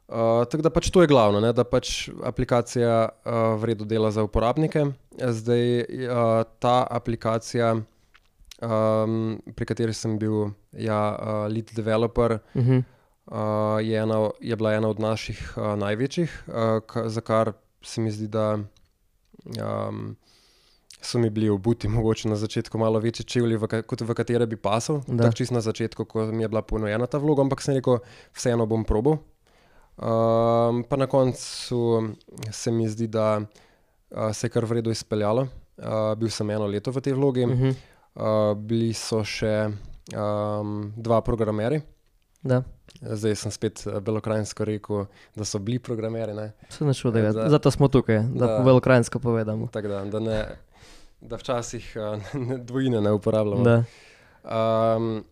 [0.05, 4.11] Uh, tako da pač to je glavno, ne, da pač aplikacija uh, v redu dela
[4.13, 4.85] za uporabnike.
[5.17, 7.71] Zdaj uh, ta aplikacija,
[8.61, 9.15] um,
[9.57, 12.83] pri kateri sem bil ja, uh, lead developer, Uh -huh.
[13.25, 18.11] uh, je, ena, je bila ena od naših uh, največjih, uh, za kar se mi
[18.11, 18.59] zdi, da
[19.45, 20.15] um,
[21.01, 24.55] so mi bili obuti mogoče na začetku malo večji čevlji, v, kot v katere bi
[24.55, 25.01] pasal.
[25.17, 27.99] Tako čist na začetku, ko mi je bila ponujena ta vloga, ampak sem rekel,
[28.33, 29.17] vseeno bom probal.
[29.97, 32.03] Um, pa na koncu
[32.51, 35.47] se mi zdi, da uh, se je kar v redu izpeljalo.
[35.77, 37.73] Uh, bil sem eno leto v tej vlogi, Uh uh,
[38.15, 38.55] -huh.
[38.55, 39.69] bili so še
[40.13, 41.81] um, dva programerji.
[42.41, 42.63] Da,
[43.01, 45.05] Zdaj sem spet eh, belokrajinsko rekel,
[45.35, 46.33] da so bili programeri.
[46.33, 46.53] Ne?
[46.79, 47.31] ne čudega.
[47.31, 48.57] Da- Zato smo tukaj, da, Da.
[48.57, 49.67] velokrajinsko povedamo.
[49.67, 50.45] Tako da, da, ne,
[51.21, 53.63] da včasih uh, ne, dvojine ne uporabljamo.
[53.63, 53.83] Da.
[54.95, 55.23] Um,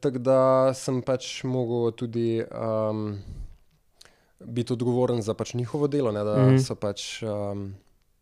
[0.00, 0.38] Tako da
[0.74, 3.18] sem pač mogel tudi um,
[4.44, 6.50] biti odgovoren za pač njihovo delo, ne, da, mm.
[6.50, 6.66] -hmm.
[6.66, 7.74] so pač, um,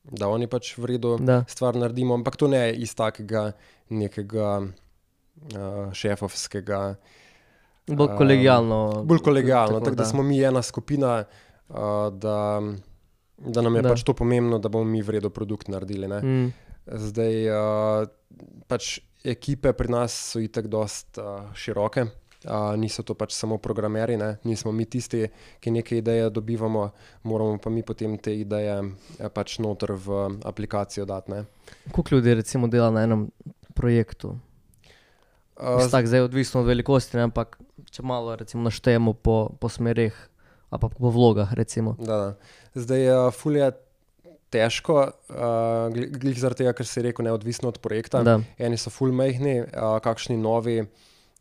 [0.05, 1.45] da oni pač v redu Da.
[1.49, 3.53] stvar naredimo, ampak to ne iz takega
[3.89, 6.95] nekega uh, šefovskega.
[7.87, 9.03] Bolj Um, kolegijalno.
[9.05, 11.25] Bolj kolegijalno, tako tako da smo mi ena skupina,
[11.69, 11.77] uh,
[12.13, 12.63] da,
[13.39, 13.89] da nam je Da.
[13.89, 13.95] da.
[13.95, 16.09] pač to pomembno, da bomo mi v redu produkt naredili.
[16.09, 16.21] Ne.
[16.23, 16.53] Mm,
[16.87, 18.09] Zdaj, uh,
[18.67, 22.07] pač ekipe pri nas so itek dost uh, široke.
[22.43, 24.37] Uh, niso to pač samo programeri, ne?
[24.45, 25.29] nismo mi tisti,
[25.63, 26.89] ki neke ideje dobivamo,
[27.23, 31.45] moramo pa mi potem te ideje eh, pač noter v aplikacijo dati.
[31.93, 33.29] Koliko ljudi recimo dela na enem
[33.75, 34.39] projektu?
[35.57, 37.59] Uh, Tako zdaj odvisno od velikosti, ne, ampak
[37.91, 40.17] če malo recimo naštejemo po, po smerih
[40.73, 41.95] pa po vlogah recimo.
[41.99, 42.35] Da, da.
[42.75, 43.71] Zdaj je uh, fulje
[44.53, 45.37] težko, uh,
[45.93, 48.23] gl- glih zaradi tega, ker je rekel, neodvisno od projekta.
[48.25, 48.39] Da.
[48.59, 50.83] Eni so ful mehni, uh, kakšni novi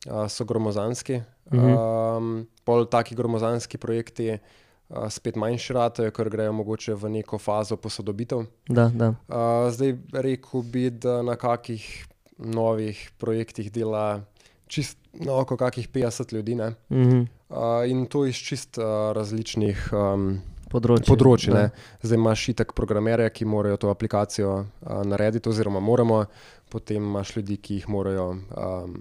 [0.07, 1.21] uh, so gromozanski.
[1.53, 1.73] Mhm.
[1.75, 7.75] Um, pol taki gromozanski projekti uh, spet manjši ratajo, ker grejo mogoče v neko fazo
[7.77, 8.45] posodobitev.
[8.69, 9.13] Da, da.
[9.27, 14.21] Uh, zdaj rekel bi, da na kakih novih projektih dela
[14.67, 16.55] čist na oko kakih 50 ljudi.
[16.55, 16.73] ne.
[16.89, 17.21] Mhm.
[17.51, 20.39] Uh, in to iz čist uh, različnih um,
[20.71, 21.09] Področje.
[21.11, 21.51] področji.
[21.51, 21.65] ne.
[21.99, 26.21] Zdaj imaš itak programerje, ki morajo to aplikacijo uh, narediti, oziroma moramo,
[26.71, 28.95] potem imaš ljudi, ki jih morajo um,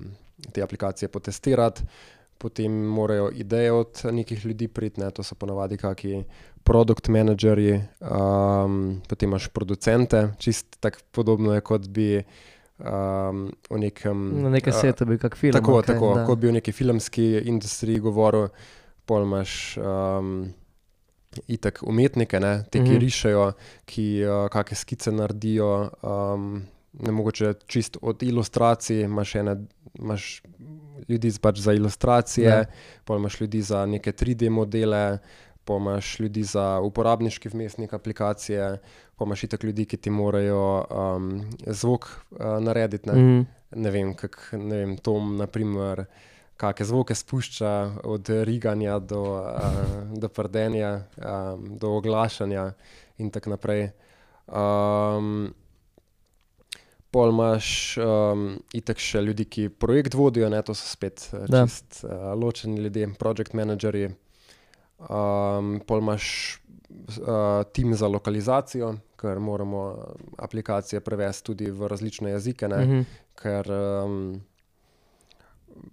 [0.52, 1.82] te aplikacije potestirati,
[2.38, 5.10] potem morajo ideje od nekih ljudi priti, ne.
[5.10, 6.24] to so ponavadi kakšni
[6.64, 12.24] produkt menedžerji, um, potem imaš producente, čist tako podobno je, kot bi.
[12.80, 15.52] Um, v nekem, Na nekem svetu bi kak film.
[15.52, 16.22] Tako, kaj, tako da.
[16.24, 18.46] kot bi v neki filmski industriji govoril,
[19.04, 20.46] pol imaš um,
[21.44, 23.00] itak umetnike, ne, te, ki mm -hmm.
[23.04, 23.52] rišejo,
[23.84, 25.90] ki uh, kakšne skice naredijo.
[26.00, 29.56] Um, ne mogoče čist od ilustracij, imaš, ene,
[29.94, 30.42] imaš
[31.08, 32.64] ljudi pač za ilustracije, Ja.
[33.04, 35.18] pol imaš ljudi za neke 3D modele.
[35.64, 38.78] pa imaš ljudi za uporabniški vmesnik aplikacije,
[39.16, 43.08] pa imaš itak ljudi, ki ti morajo um, zvok uh, narediti.
[43.08, 43.14] Ne?
[43.14, 43.40] Mhm.
[43.70, 46.04] ne vem, kak, ne vem, Tom, naprimer,
[46.56, 52.72] kakšne zvoke spušča, od riganja do, uh, do prdenja, um, do oglašanja
[53.18, 53.90] in tako naprej.
[54.48, 55.54] Um,
[57.10, 57.68] Pol imaš
[57.98, 58.42] um,
[58.72, 61.64] itek še ljudi, ki projekt vodijo, ne, to so spet uh, Da.
[61.64, 64.04] čist uh, ločeni ljudje, project manageri.
[65.00, 66.58] Um, pol imaš
[67.18, 67.26] uh,
[67.72, 69.82] tim za lokalizacijo, ker moramo
[70.38, 72.68] aplikacije prevesti tudi v različne jezike.
[72.68, 73.02] Ne, Mhm.
[73.34, 74.40] ker um,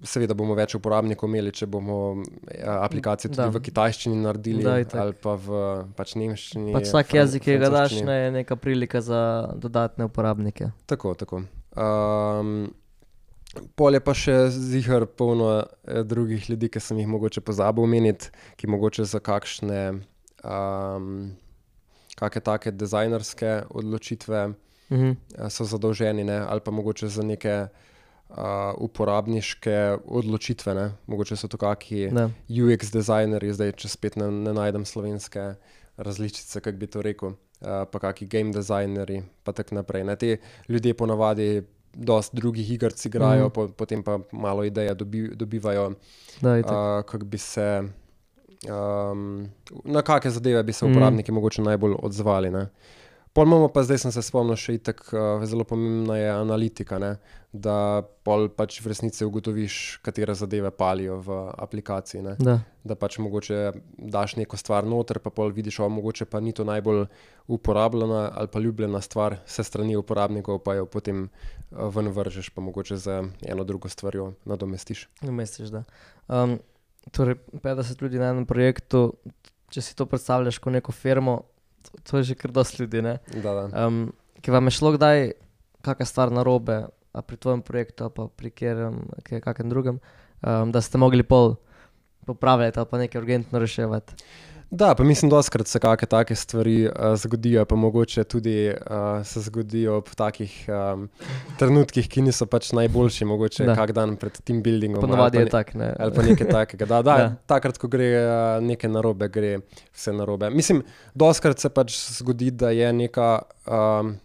[0.04, 1.98] seveda bomo več uporabnikov imeli, če bomo
[2.48, 3.52] eh, aplikacije tudi Da.
[3.54, 5.62] v kitajščini naredili Da, ali pa v
[5.98, 6.74] pač nemščini.
[6.76, 9.22] Pač vsak jezik, ki ga daš, ne, je neka prilika za
[9.56, 10.72] dodatne uporabnike.
[10.86, 11.44] Tako, tako.
[11.78, 12.70] Um,
[13.80, 18.32] pol je pa še zihar polno eh, drugih ljudi, ki sem jih mogoče pozabil omeniti,
[18.58, 19.82] ki mogoče za kakšne
[20.44, 21.12] um,
[22.18, 24.48] kakšne take dizajnerske odločitve
[24.88, 25.10] Mhm.
[25.36, 26.40] eh, so zadolženi, ne?
[26.40, 27.87] ali pa mogoče za neke uh,
[28.78, 30.74] uporabniške odločitve.
[30.74, 30.92] Ne?
[31.08, 32.30] Mogoče so to kakšni Da.
[32.50, 35.56] UX dizajnerji, zdaj če spet ne, ne najdem slovenske
[35.98, 37.38] različice, kako bi to rekel, uh,
[37.92, 40.04] pa kakšni game dizajnerji, pa tako naprej.
[40.04, 40.16] Ne?
[40.16, 40.38] Ti
[40.68, 41.64] ljudje ponavadi
[41.94, 43.48] dosti drugih iger igrajo, Mhm.
[43.48, 43.52] mm.
[43.52, 45.94] po, potem pa malo ideje dobi, dobivajo,
[46.42, 46.64] Da, uh,
[47.04, 47.84] kako bi se.
[48.66, 49.50] Um,
[49.84, 50.92] na kakšne zadeve bi se Mhm.
[50.92, 51.36] uporabniki mm.
[51.36, 52.52] mogoče najbolj odzvali.
[52.52, 52.68] Ne?
[53.38, 57.12] Pol imamo pa zdaj, sem se spomnil, še itak uh, zelo pomembna je analitika, ne?
[57.54, 62.24] da pol pač v resnici ugotoviš, katere zadeve palijo v aplikaciji.
[62.26, 62.32] Ne?
[62.42, 62.56] Da.
[62.82, 63.60] Da pač mogoče
[64.10, 67.04] daš neko stvar noter, pa pol vidiš, o mogoče pa ni to najbolj
[67.54, 72.64] uporabljena ali pa ljubljena stvar se strani uporabnikov, pa jo potem uh, ven vržeš, pa
[72.66, 75.06] mogoče z eno drugo stvarjo nadomestiš.
[75.22, 75.84] Misliš, da.
[76.26, 76.58] Um,
[77.14, 79.12] torej, 50 ljudi na enem projektu,
[79.70, 81.44] če si to predstavljaš kot neko firmo,
[81.88, 83.02] to, to je že kar dosti ljudi.
[83.02, 83.18] Ne?
[83.44, 83.88] Da, da.
[83.88, 85.32] Um, ki vam je šlo kdaj
[85.82, 86.86] kakšna stvar na robe,
[87.18, 90.00] pri tvojem projektu pa pri kjerem, kje- kakem drugem,
[90.44, 91.56] um, da ste mogli pol
[92.28, 94.14] popravljati ali pa nekaj urgentno reševati.
[94.70, 95.50] Da, pa mislim, da se
[95.80, 98.76] kakšne take stvari uh, zgodijo, pa mogoče tudi uh,
[99.24, 101.10] se zgodijo ob takih um,
[101.58, 103.76] trenutkih, ki niso pač najboljši, mogoče Da.
[103.76, 105.02] kak dan pred tim buildingom.
[105.02, 105.78] Ponavadi je ne- tako.
[105.78, 105.94] ne.
[106.00, 106.86] Ali pa nekaj takega.
[106.86, 107.30] Da, da, Ja.
[107.46, 108.28] Takrat, ko gre uh,
[108.62, 109.60] nekaj narobe, gre
[109.94, 110.50] vse narobe.
[110.52, 110.84] Mislim,
[111.16, 113.42] doskrat se pač zgodi, da je neka.
[113.66, 114.16] Um,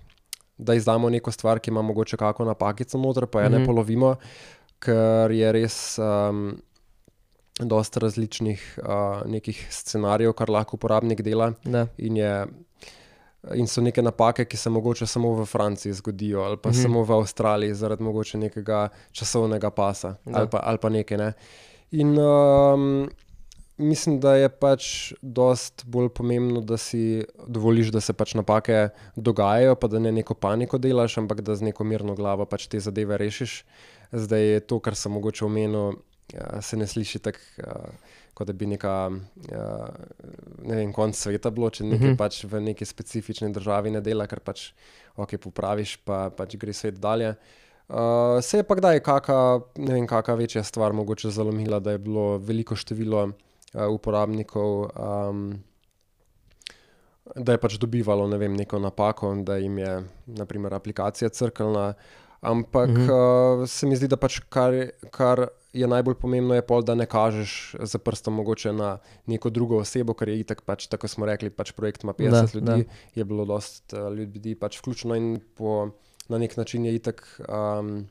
[0.59, 3.66] Da izdamo neko stvar, ki ima mogoče kakšno napakico noter, pa je ne Mhm.
[3.66, 4.14] polovimo,
[4.78, 6.52] ker je res um,
[7.60, 8.88] dosta različnih uh,
[9.26, 11.52] nekih scenarijev, kar lahko uporabnik dela.
[11.64, 11.86] Da.
[11.98, 12.46] In, je,
[13.54, 16.78] in so neke napake, ki se mogoče samo v Franciji zgodijo, ali pa Mhm.
[16.78, 20.38] samo v Avstraliji, zaradi mogoče nekega časovnega pasa Da.
[20.38, 21.18] ali pa, ali pa nekaj.
[21.18, 21.32] Ne.
[21.92, 23.10] In um,
[23.78, 24.86] mislim, da je pač
[25.22, 30.34] dost bolj pomembno, da si dovoliš, da se pač napake dogajajo, pa da ne neko
[30.34, 33.64] paniko delaš, ampak da z neko mirno glavo pač te zadeve rešiš.
[34.12, 35.92] Zdaj je to, kar sem mogoče omenil,
[36.61, 37.38] se ne sliši tako.
[37.66, 39.88] Uh, Kot da bi neka, uh,
[40.64, 42.06] ne vem, konc sveta bilo, če nekaj Mhm.
[42.06, 42.18] uh -huh.
[42.18, 44.72] pač v neki specifični državi ne dela, ker pač
[45.16, 47.35] ok, popraviš, pa pač gre svet dalje.
[47.88, 51.98] Uh, se je pa kdaj kakšna, ne vem, kakšna večja stvar mogoče zalomila, da je
[51.98, 53.32] bilo veliko število uh,
[53.90, 54.88] uporabnikov,
[55.28, 55.62] um,
[57.37, 61.94] da je pač dobivalo ne vem, neko napako, da jim je naprimer aplikacija crkljena.
[62.42, 63.07] Ampak Mhm.
[63.07, 64.74] uh, se mi zdi, da pač kar,
[65.14, 69.78] kar je najbolj pomembno, je pol, da ne kažeš za prstom mogoče na neko drugo
[69.78, 73.24] osebo, ker je itak, pač, tako smo rekli, pač projekt ima 50 Da, ljudi, je
[73.24, 75.94] bilo dost uh, ljudi pač vključeno in po,
[76.28, 78.09] na nek način je itak, um,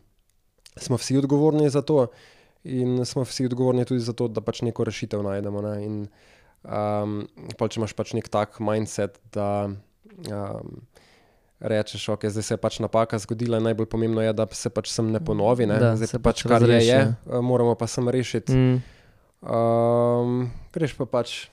[0.78, 2.08] smo vsi odgovorni za to
[2.64, 5.62] in smo vsi odgovorni tudi za to, da pač neko rešitev najdemo.
[5.62, 5.76] Ne?
[5.86, 5.96] In
[6.64, 7.28] um,
[7.60, 10.82] pol, če imaš pač nek tak mindset, da um,
[11.62, 15.12] rečeš, ok, zdaj se je pač napaka zgodila najbolj pomembno je, da se pač sem
[15.14, 15.78] ne ponovi, ne?
[15.80, 17.14] Da, zdaj se pa pač pač kar je, razreši, je, ja.
[17.30, 18.54] uh, moramo pa sem rešiti.
[18.54, 18.82] Mm,
[19.42, 21.50] Um, greš pa pač,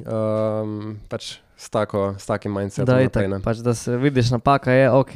[0.00, 2.88] um, pač s, tako, s takim mindsetom.
[2.88, 3.40] da, naprej, itak, ne.
[3.44, 5.12] pač, da se vidiš, napaka je, ok,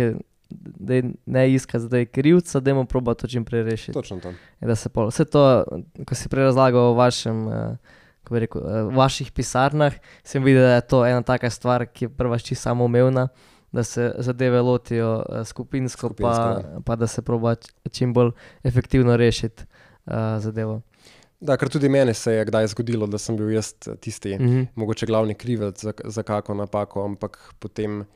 [0.52, 3.96] daj ne iskati zdaj krivca, da bomo proba to čim prej rešiti.
[3.96, 4.34] Točno to.
[4.60, 5.64] In da se pol, vse to,
[6.04, 7.96] ko si prej razlagal o vašem, uh,
[8.32, 9.92] kako bi rekel, uh, vaših pisarnah,
[10.24, 13.28] sem videl, da je to ena taka stvar, ki je prva čisto samoumevna,
[13.72, 17.54] da se zadeve lotijo uh, skupinsko, Skupinsko, pa, pa da se proba
[17.90, 18.32] čim bolj
[18.64, 19.64] efektivno rešiti
[20.06, 20.82] uh, zadevo.
[21.40, 24.44] Da, ker tudi meni se je kdaj zgodilo, da sem bil jaz tisti, mm.
[24.44, 24.62] Mhm.
[24.74, 28.06] mogoče glavni krivec za, za kako napako, ampak potem uh,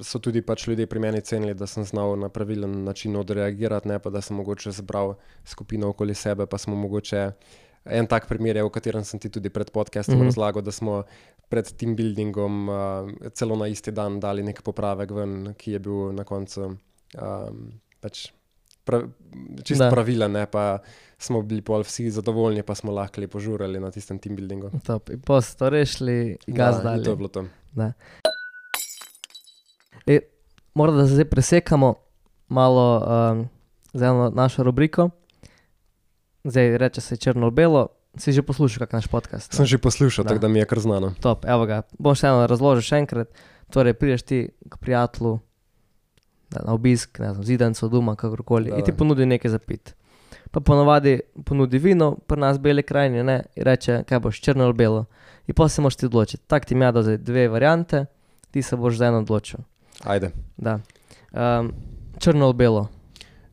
[0.00, 3.98] so tudi pač ljudje pri meni cenili, da sem znal na pravilen način odreagirati, ne
[3.98, 5.14] pa da sem mogoče zbral
[5.44, 7.30] skupino okoli sebe, pa smo mogoče
[7.84, 10.20] En tak primer je, o katerem sem ti tudi pred podcastom mm.
[10.20, 10.30] -hmm.
[10.30, 11.02] razlagal, da smo
[11.48, 12.76] pred team buildingom uh,
[13.34, 18.30] celo na isti dan dali nek popravek ven, ki je bil na koncu um, pač
[18.84, 19.02] pra,
[19.64, 20.78] čisto pravilen, ne, pa
[21.18, 24.70] smo bili pol vsi zadovoljni, pa smo lahko lepo žurali na tistem team buildingu.
[24.86, 25.10] Top.
[25.10, 27.04] In pa ste rešili, ga zdali.
[27.04, 27.44] to je bilo to.
[30.06, 30.18] E,
[30.74, 31.94] morda da se zdaj presekamo
[32.48, 33.48] malo um,
[33.92, 35.10] za eno našo rubriko.
[36.44, 37.86] Zdaj reče se črno-belo.
[38.14, 39.52] Si že poslušal kak naš podcast?
[39.52, 40.28] Sem že poslušal, Da.
[40.28, 41.14] tako da mi je kar znano.
[41.20, 41.82] Top, evo ga.
[41.98, 43.28] Bom še eno razložil še enkrat.
[43.70, 45.38] Torej, prideš ti k prijatelju
[46.50, 48.96] da, na obisk, ne znam, zidancu doma, kakorkoli, Da, in ti da.
[48.96, 49.94] ponudi nekaj za pit.
[50.50, 54.74] Pa ponovadi ponudi vino, pri nas bele krajine, ne, in reče, kaj boš, črno ali
[54.74, 55.06] belo.
[55.46, 56.44] In pa se moraš ti odločiti.
[56.46, 58.04] Tak ti ima zdaj dve variante,
[58.50, 59.60] ti se boš za eno odločil.
[60.04, 60.30] Ajde.
[60.56, 60.78] Da.
[61.32, 61.72] Um,
[62.18, 62.88] črno ali belo.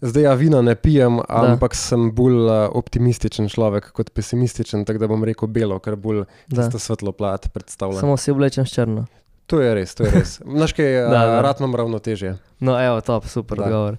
[0.01, 5.07] Zdaj ja vina ne pijem, ampak sem bolj uh, optimističen človek kot pesimističen, tako da
[5.07, 6.61] bom rekel belo, ker bolj Da.
[6.61, 7.99] tisto svetlo plat predstavlja.
[7.99, 9.05] Samo si oblečen s črno.
[9.45, 10.37] To je res, to je res.
[10.57, 11.41] Znaš kaj, Da, da, da.
[11.41, 12.37] rad imam ravnotežje.
[12.59, 13.63] No, evo, top, super Da.
[13.65, 13.97] odgovor.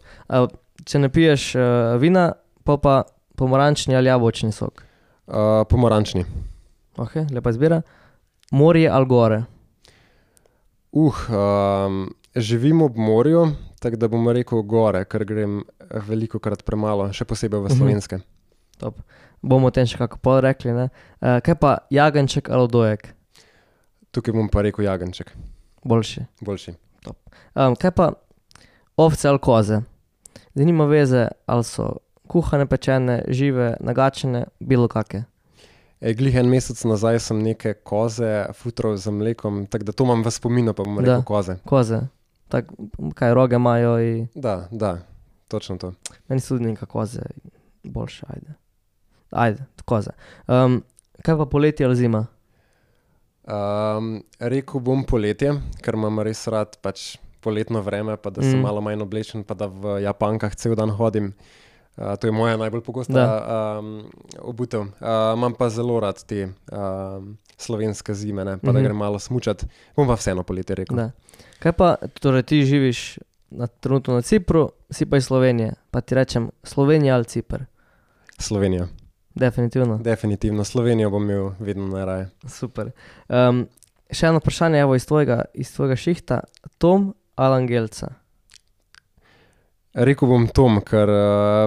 [0.84, 1.62] Če ne piješ uh,
[1.96, 2.32] vina,
[2.64, 3.02] pa pa
[3.36, 4.80] pomarančni ali jabolčni sok.
[5.26, 5.34] Uh,
[5.68, 6.24] pomarančni.
[6.96, 7.82] Okay, lepa izbira.
[8.50, 9.42] Morje ali gore.
[10.92, 15.60] Uh, um, živim ob morju, tako da bom rekel gore, ker grem
[15.92, 17.76] veliko krat premalo, še posebej v Mhm.
[17.76, 18.16] slovenske.
[19.42, 20.70] Bomo o tem še kako pol rekli.
[20.70, 20.88] Uh,
[21.38, 23.14] kaj pa jagenček ali dojek?
[24.10, 25.30] Tukaj bom pa rekel jagenček,
[25.82, 26.26] Boljši.
[26.40, 26.74] boljši.
[27.54, 28.12] Um, kaj pa
[28.96, 29.80] ovce ali koze?
[30.50, 35.24] Zdaj nima veze, ali so kuhane, pečene, žive, nagačene, bilo kakšne.
[36.00, 40.22] E, glih en mesec nazaj sem neke koze futral z mlekom, tako da to imam
[40.22, 41.02] v spominu, pa bom Da.
[41.02, 41.56] rekel koze.
[41.62, 42.08] Koze.
[42.48, 42.66] Tak,
[43.14, 44.98] kaj roge imajo in Da, da,
[45.50, 45.92] točno to.
[46.28, 47.20] meni so tudi neka koze,
[47.84, 48.54] boljše, ajde.
[49.30, 50.10] Ajde, koze.
[50.48, 50.82] Um,
[51.22, 52.26] kaj pa poletje ali zima?
[53.44, 58.62] Um, rekel bom poletje, ker imam res rad pač poletno vreme, pa da sem Mm.
[58.62, 61.32] malo manj oblečen, pa da v Japankah cel dan hodim.
[61.96, 63.22] Uh, to je moja najbolj pogosta
[63.80, 64.04] um,
[64.38, 64.80] obutev.
[65.00, 68.50] Uh, imam pa zelo rad te um, slovenske zime, ne?
[68.52, 68.72] pa mm -hmm.
[68.72, 68.84] da Mhm.
[68.84, 69.66] grem malo smučati.
[69.96, 70.96] Bom pa vseeno poletje rekel.
[70.96, 71.10] Da.
[71.58, 73.18] Kaj pa, torej ti živiš
[73.50, 77.62] na, trenutno na Cipru, si pa iz Slovenije, pa ti rečem Slovenija ali Cipr?
[78.38, 78.86] Slovenija.
[79.34, 79.98] Definitivno.
[79.98, 82.28] Definitivno Slovenijo bom imel vedno najraje.
[82.46, 82.90] Super.
[83.28, 83.66] Um,
[84.10, 86.40] še eno vprašanje evo, iz, tvojega, iz tvojega šihta.
[86.78, 88.08] Tom ali Angelca?
[89.92, 91.20] Rekel bom Tom, ker uh,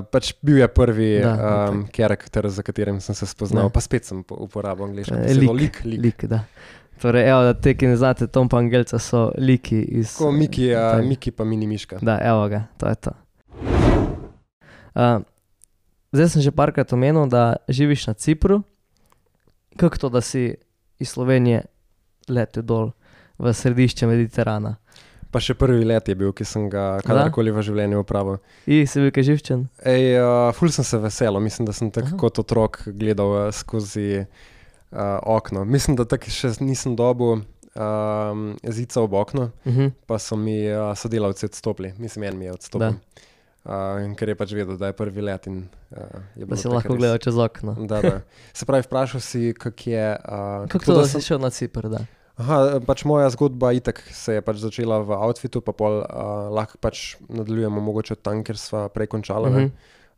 [0.06, 1.34] pač bil je prvi Da,
[1.70, 3.70] um, karakter, za katerim sem se spoznal, Da.
[3.70, 6.00] pa spet sem po- uporabil angliško lik, Lik, lik.
[6.00, 6.44] Lik, da.
[7.01, 10.15] Torej, evo, da te, ki ne znate, Tom pa Angelca so liki iz.
[10.17, 11.06] Ko Miki, uh, tak.
[11.06, 11.99] Miki pa mini miška.
[12.01, 13.12] Da, evo ga, to je to.
[14.93, 15.25] Uh,
[16.13, 18.62] zdaj sem že parkrat omenil, da živiš na Cipru.
[19.77, 20.53] Kako to, da si
[20.99, 21.65] iz Slovenije
[22.29, 22.91] letel dol
[23.41, 24.77] v središče Mediterana?
[25.34, 28.38] Pa še prvi let je bil, ki sem ga kadarkoli v življenju opravil.
[28.69, 29.65] In si bil kaj živčen?
[29.82, 34.27] Ej, uh, ful sem se veselil, mislim, da sem tako kot otrok gledal skozi
[34.93, 35.65] uh, okno.
[35.65, 37.41] Mislim, da tako še nisem dobil
[37.73, 39.91] um, zica ob okno, Uh -huh.
[40.06, 42.93] pa so mi uh, sodelavci odstopili, mislim, en mi je odstopil.
[43.65, 43.71] Uh,
[44.15, 45.58] ker je pač vedel, da je prvi let in
[45.91, 45.97] uh,
[46.36, 47.73] je Da bilo si lahko res- gledal čez okno.
[47.79, 48.21] Da, da.
[48.53, 50.17] Se pravi, vprašal si, kak je.
[50.21, 51.88] Uh, Kako to, da si šel na Cipr?
[51.88, 52.06] Da?
[52.36, 56.06] Aha, pač moja zgodba itak se je pač začela v outfitu, pa pol uh,
[56.51, 59.49] lahko pač nadaljujemo mogoče tam, kjer sva prej končala.
[59.49, 59.63] Uh Mhm.
[59.63, 59.71] -huh.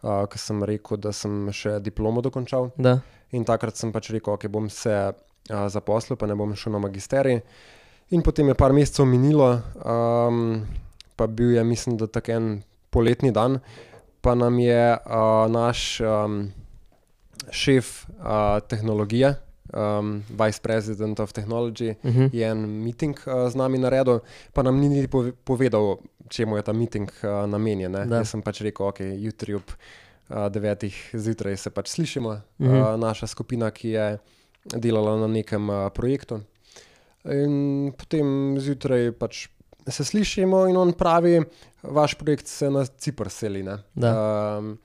[0.05, 2.69] Uh, Ker sem rekel, da sem še diplomo dokončal.
[2.77, 2.99] Da.
[3.33, 6.77] In takrat sem pač rekel, da okay, bom se uh, zaposlil, pa ne bom šel
[6.77, 7.41] na magisterij.
[8.13, 9.49] In potem je par mesecev minilo,
[9.81, 10.61] um,
[11.17, 12.59] pa bil je, mislim, da tak en
[12.93, 13.57] poletni dan,
[14.21, 16.53] pa nam je uh, naš um,
[17.49, 19.33] šef uh, tehnologije,
[19.73, 22.29] um, vice president of technology, Uh -huh.
[22.33, 24.19] je en meeting uh, z nami naredil,
[24.53, 25.97] pa nam ni niti pove- povedal,
[26.27, 27.95] čemu je ta meeting uh, namenjen.
[28.09, 29.63] Jaz sem pač rekel, ok, jutri ob
[30.29, 32.69] uh, devetih zjutraj se pač slišimo, Mhm.
[32.71, 34.17] uh, naša skupina, ki je
[34.67, 36.41] delala na nekem uh, projektu.
[37.25, 37.53] In
[37.91, 39.47] potem zjutraj pač
[39.87, 41.41] se slišimo, in on pravi,
[41.83, 43.63] vaš projekt se na Cipr seli.
[43.63, 44.11] ne." Da.
[44.59, 44.77] Um,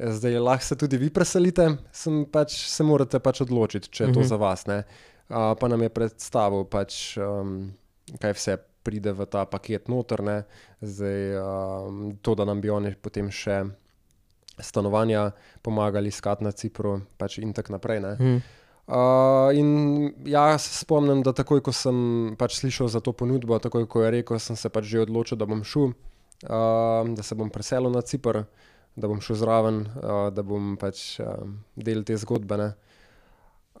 [0.00, 4.20] zdaj lahko se tudi vi preselite, sem pač, se morate pač odločiti, če je to
[4.20, 4.28] Mhm.
[4.28, 4.66] za vas.
[4.66, 4.84] ne.
[5.28, 7.72] Uh, pa nam je predstavil, pač, um,
[8.18, 10.22] kaj vse pride v ta paket noter.
[10.22, 10.44] Ne.
[10.82, 13.64] Zdaj, um, to, da nam bi oni potem še
[14.58, 15.30] stanovanja
[15.62, 18.00] pomagali iskati na Cipru, pač in tako naprej.
[18.00, 18.14] Ne.
[18.14, 18.40] Mhm.
[18.90, 19.68] Uh, in
[20.26, 24.10] jaz se spomnim, da takoj, ko sem pač slišal za to ponudbo, takoj, ko je
[24.10, 25.92] rekel, sem se pač že odločil, da bom šel,
[26.50, 28.42] uh, da se bom preselil na Cipr,
[28.96, 31.44] da bom šel zraven, uh, da bom pač uh,
[31.76, 32.56] del te zgodbe.
[32.60, 32.70] Ne.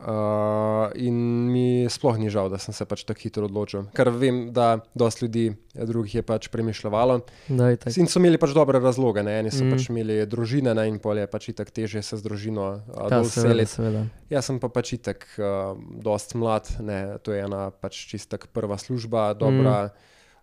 [0.00, 1.12] Uh, in
[1.52, 5.26] mi sploh ni žal, da sem se pač tako hitro odločil, ker vem, da dosta
[5.26, 7.18] ljudi eh, drugih je pač premišljalo.
[7.52, 7.92] Itak.
[8.00, 9.34] In so imeli pač dobre razloge, ne?
[9.42, 9.74] eni so Mm.
[9.76, 10.86] pač imeli družine, ne?
[10.88, 13.72] in pol je pač itak teže se z družino Ja, dol seveda, seliti.
[13.76, 14.06] seveda.
[14.32, 17.18] Jaz sem pa pač itak uh, dost mlad, ne?
[17.20, 19.92] to je ena pač čistak prva služba, dobra mm.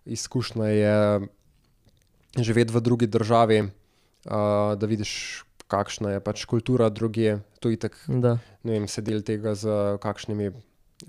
[0.06, 0.96] izkušnja je
[2.38, 3.72] živeti v drugi državi,
[4.28, 7.38] uh, da vidiš, kakšna je pač kultura druge.
[7.60, 8.38] To itak, Da.
[8.62, 10.52] ne vem, se del tega z kakšnimi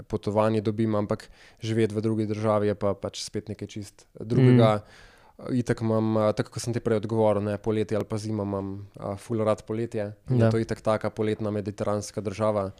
[0.08, 1.30] potovanji dobim, ampak
[1.62, 4.84] živeti v drugi državi je pa pač spet nekaj čist drugega.
[4.84, 5.08] Mm.
[5.56, 9.16] Itak imam, tako kot sem ti prej odgovoril, ne, poletje ali pa zima imam a,
[9.16, 10.12] full rad poletje.
[10.12, 10.36] Ja.
[10.36, 12.72] Je to je itak taka poletna mediteranska država,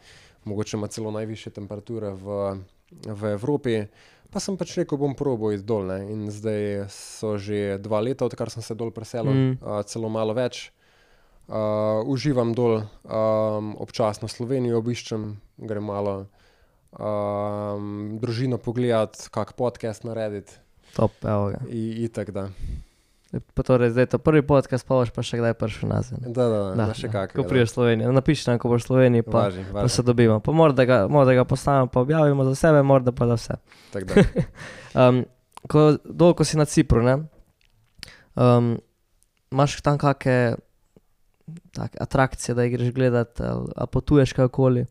[0.44, 2.60] mogoče ima celo najviše temperature v,
[3.06, 3.86] v Evropi.
[4.30, 5.86] Pa sem pač rekel, bom probo iti dol.
[5.90, 5.98] Ne.
[6.12, 9.54] In zdaj so že dva leta, odkar sem se dol preselil, Mm.
[9.62, 10.70] a, celo malo več.
[11.50, 16.28] Uh, uživam dol, um, občasno Slovenijo obiščem, grem malo
[16.94, 20.52] um, družino pogledati, kak podcast narediti.
[20.94, 21.58] Top, evo ga.
[21.70, 22.44] In tako da.
[23.30, 26.18] Pa torej, zdaj je to prvi podcast, pa boš pa še kdaj prišel nazaj.
[26.18, 26.32] ne?
[26.34, 27.30] Da, da, da, da še kak.
[27.36, 29.94] Ko priješ Slovenijo, napiši nam, ko boš v Sloveniji, pa, važi, pa važi.
[29.94, 30.40] se dobimo.
[30.42, 33.60] Pa morda ga, morda ga postavimo, pa objavimo za sebe, morda pa za vse.
[33.94, 34.24] Tak da.
[34.90, 35.22] Um,
[35.70, 37.12] ko, dol, ko si na Cipru, ne,
[38.34, 38.72] um,
[39.54, 40.58] imaš tam kakšne
[41.70, 44.86] take atrakcije, da jih greš gledati, ali, ali potuješ kakoli.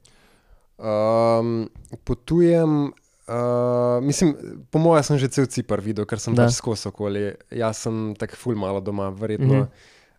[0.80, 1.68] Um,
[2.08, 2.94] potujem,
[3.30, 4.36] uh, mislim,
[4.72, 7.30] po mojem, sem že cel Cipr videl, ker sem pač skozi okoli.
[7.54, 9.54] Jaz sem tako ful malo doma, verjetno.
[9.54, 9.70] Mm -hmm.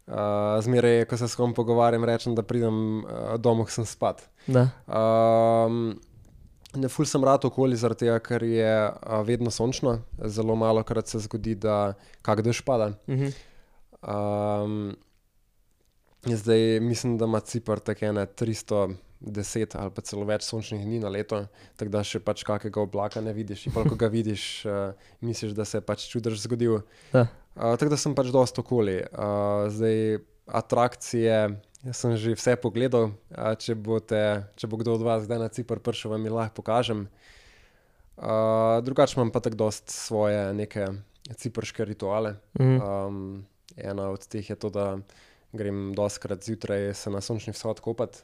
[0.06, 4.22] uh, zmeraj, ko se s kom pogovarjam, rečem, da pridem uh, domov, sem spat.
[4.46, 4.68] Da.
[4.86, 6.00] Um,
[6.74, 9.98] ne ful sem rad okoli, zaradi tega, ker je uh, vedno sončno.
[10.24, 12.92] Zelo malo krat se zgodi, da kak dež pada.
[13.08, 13.28] Mhm.
[14.00, 14.96] Um,
[16.24, 18.26] zdaj mislim, da ima Cipr tako ene
[19.20, 21.44] 310 ali pa celo več sončnih dni na leto,
[21.76, 23.66] tako da še pač kakega oblaka ne vidiš.
[23.68, 26.80] In pol, ko ga vidiš, uh, misliš, da se je pač čudež zgodil.
[27.12, 27.26] Da.
[27.56, 29.00] Uh, tako da sem pač dosta okoli.
[29.12, 31.60] Uh, zdaj atrakcije.
[31.80, 35.48] Jaz sem že vse pogledal, a če, boste, če bo kdo od vas zdaj na
[35.48, 37.06] Cipr prišel, vam jih lahko pokažem.
[38.20, 40.90] Uh, drugače imam pa tako dost svoje neke
[41.24, 42.36] ciprške rituale.
[42.60, 42.76] Mhm.
[42.80, 43.46] Um,
[43.76, 44.98] ena od teh je to, da
[45.56, 48.20] grem doskrat zjutraj se na sončni vzhod kopati.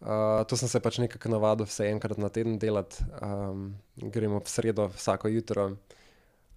[0.00, 3.00] Uh, to sem se pač nekako navadil, vse enkrat na teden delati.
[3.22, 5.66] Um, gremo v sredo vsako jutro.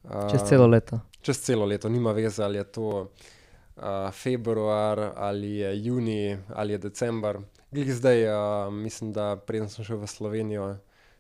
[0.03, 0.99] Um, Čez celo leto.
[1.21, 6.77] Čez celo leto, nima veze, ali je to uh, februar, ali je juni, ali je
[6.77, 7.39] december.
[7.71, 10.77] Glede zdaj, uh, mislim, da preden sem šel v Slovenijo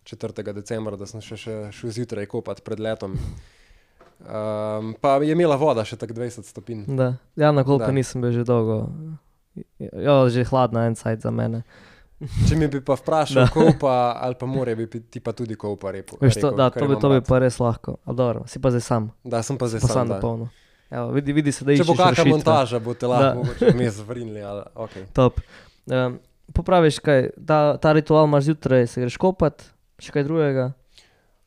[0.07, 0.53] 4.
[0.53, 3.17] decembra, da sem še, še šel zjutraj kopati pred letom.
[4.17, 6.87] Um, pa je imela voda še tako 20 stopinj.
[6.97, 7.13] Da.
[7.37, 7.93] Ja, na kolko Da.
[7.93, 8.87] nisem bil že dolgo.
[9.77, 11.63] Ja, že hladna en sajt za mene.
[12.19, 16.17] Če mi bi pa vprašal, kopa ali pa more, bi ti pa tudi kopa rekel.
[16.19, 17.99] Veš, to, rekel, da, to bi, to bi pa res lahko.
[18.01, 19.03] A dobro, si pa zdaj sam.
[19.23, 20.17] Da, sem pa zdaj Pa sam sam.
[20.19, 20.47] polno.
[20.89, 23.11] Evo, vidi, vidi se, da Če iščeš bo kakšna montaža, boste Da.
[23.11, 24.41] lahko mogoče vmes vrnili.
[24.41, 25.03] Ali, okay.
[25.11, 25.37] Top.
[25.85, 26.17] Um,
[26.49, 30.71] popraviš kaj, ta, ta ritual imaš zjutraj, se greš kopat, še kaj drugega?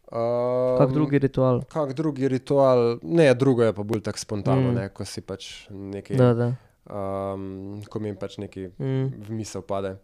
[0.07, 1.63] um, Kak drugi ritual?
[1.67, 4.75] Kak drugi ritual, ne, drugo je pa bolj tako spontano, Mm.
[4.77, 6.49] ne, ko si pač nekaj, Da, da.
[6.87, 7.45] um,
[7.83, 9.07] ko mi pač nekaj Mm.
[9.19, 9.97] v misel pade.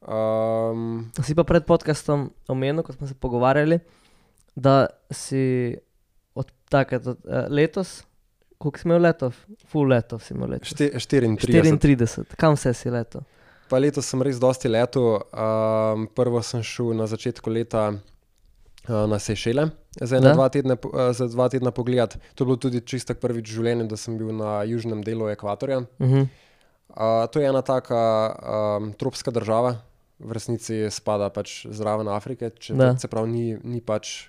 [0.00, 3.78] Um, Si pa pred podcastom omenil, ko smo se pogovarjali,
[4.56, 5.76] da si
[6.34, 8.02] od takrat od, uh, letos,
[8.58, 9.36] koliko si imel letov?
[9.68, 10.72] Full letov si imel letos.
[10.72, 10.88] šte,
[11.36, 11.76] 34.
[11.76, 13.20] 34, kam vse si leto?
[13.68, 15.20] Pa letos sem res dosti letel.
[15.30, 19.68] Um, prvo sem šel na začetku leta uh, na Sešele,
[20.00, 20.34] za, ene Da.
[20.34, 22.16] dva tedne, uh, za dva tedna pogled.
[22.34, 25.84] To je bilo tudi čisto prvič v življenju, da sem bil na južnem delu ekvatorja.
[26.00, 26.26] Uh -huh.
[26.90, 29.76] Uh, to je ena taka um, tropska država,
[30.20, 32.92] v resnici spada pač zraven Afrike, če, Da.
[32.94, 34.28] se pravi, ni, ni pač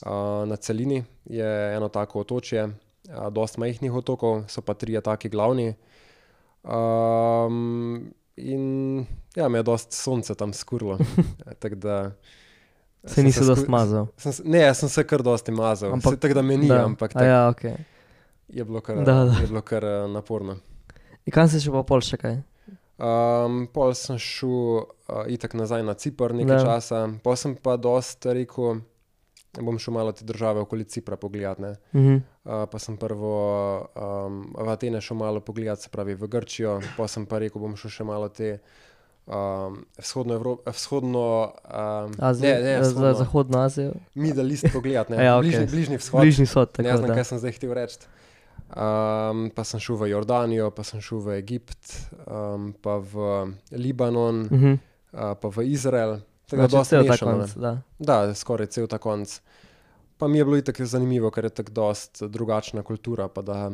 [0.00, 0.10] uh,
[0.44, 5.74] na celini, je eno tako otočje, uh, dosta majhnih otokov, so pa trije taki glavni.
[6.64, 10.98] Um, in ja, me je dosta sonce tam skurlo.
[11.60, 12.12] tako da.
[13.04, 14.06] Se nisi sku- dost mazal.
[14.16, 16.84] Sem, se- ne, sem se kar dosti mazal, Ampak- tako da me ni, Da.
[16.84, 17.62] ampak A tako, ja, ok.
[18.48, 19.32] je bilo kar, Da, da.
[19.32, 20.56] Je bilo kar uh, naporno.
[21.24, 22.36] In kam si še pa pol še kaj?
[22.98, 24.84] Um, pol sem šel uh,
[25.28, 26.62] itak nazaj na Cipr nekaj Da.
[26.62, 26.64] da.
[26.64, 28.80] časa, pol sem pa dosta rekel,
[29.52, 31.58] bom šel malo te države okoli Cipra pogledat.
[31.58, 31.74] ne.
[31.92, 32.20] Uh -huh.
[32.44, 33.36] Uh, pa sem prvo
[33.96, 37.76] um, v Atene šel malo pogledat, se pravi v Grčijo, pa sem pa rekel, bom
[37.76, 38.58] šel še malo te
[39.26, 43.92] um, vzhodno, Evro vzhodno um, Azijo, ne, ne, vzhodno, zahodno Azijo.
[44.14, 45.42] Middle East pogledat, ne, Ja, ok.
[45.42, 46.20] bližnji, bližnji vzhod.
[46.20, 47.14] Bližnji vzhod, Ne tako znam, da.
[47.14, 47.96] kaj sem zdaj hotel reči.
[48.66, 53.14] Um, pa sem šel v Jordanijo, pa sem šel v Egipt, um, pa v
[53.70, 54.78] Libanon, Uh -huh.
[55.12, 56.18] uh, pa v Izrael.
[56.46, 57.82] Tako da Znači, dosti cel ta mešano, konc, da.
[57.98, 59.40] Da, skoraj cel ta konc.
[60.18, 63.70] Pa mi je bilo itak zanimivo, ker je tako dost drugačna kultura, pa da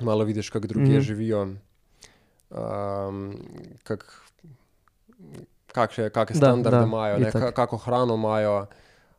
[0.00, 1.00] malo vidiš, kako drugi mm.
[1.00, 1.42] živijo,
[2.50, 3.36] um,
[3.82, 4.22] kak,
[5.72, 8.66] kakšne, kakšne Da, standarde da, imajo, ne, kako hrano imajo,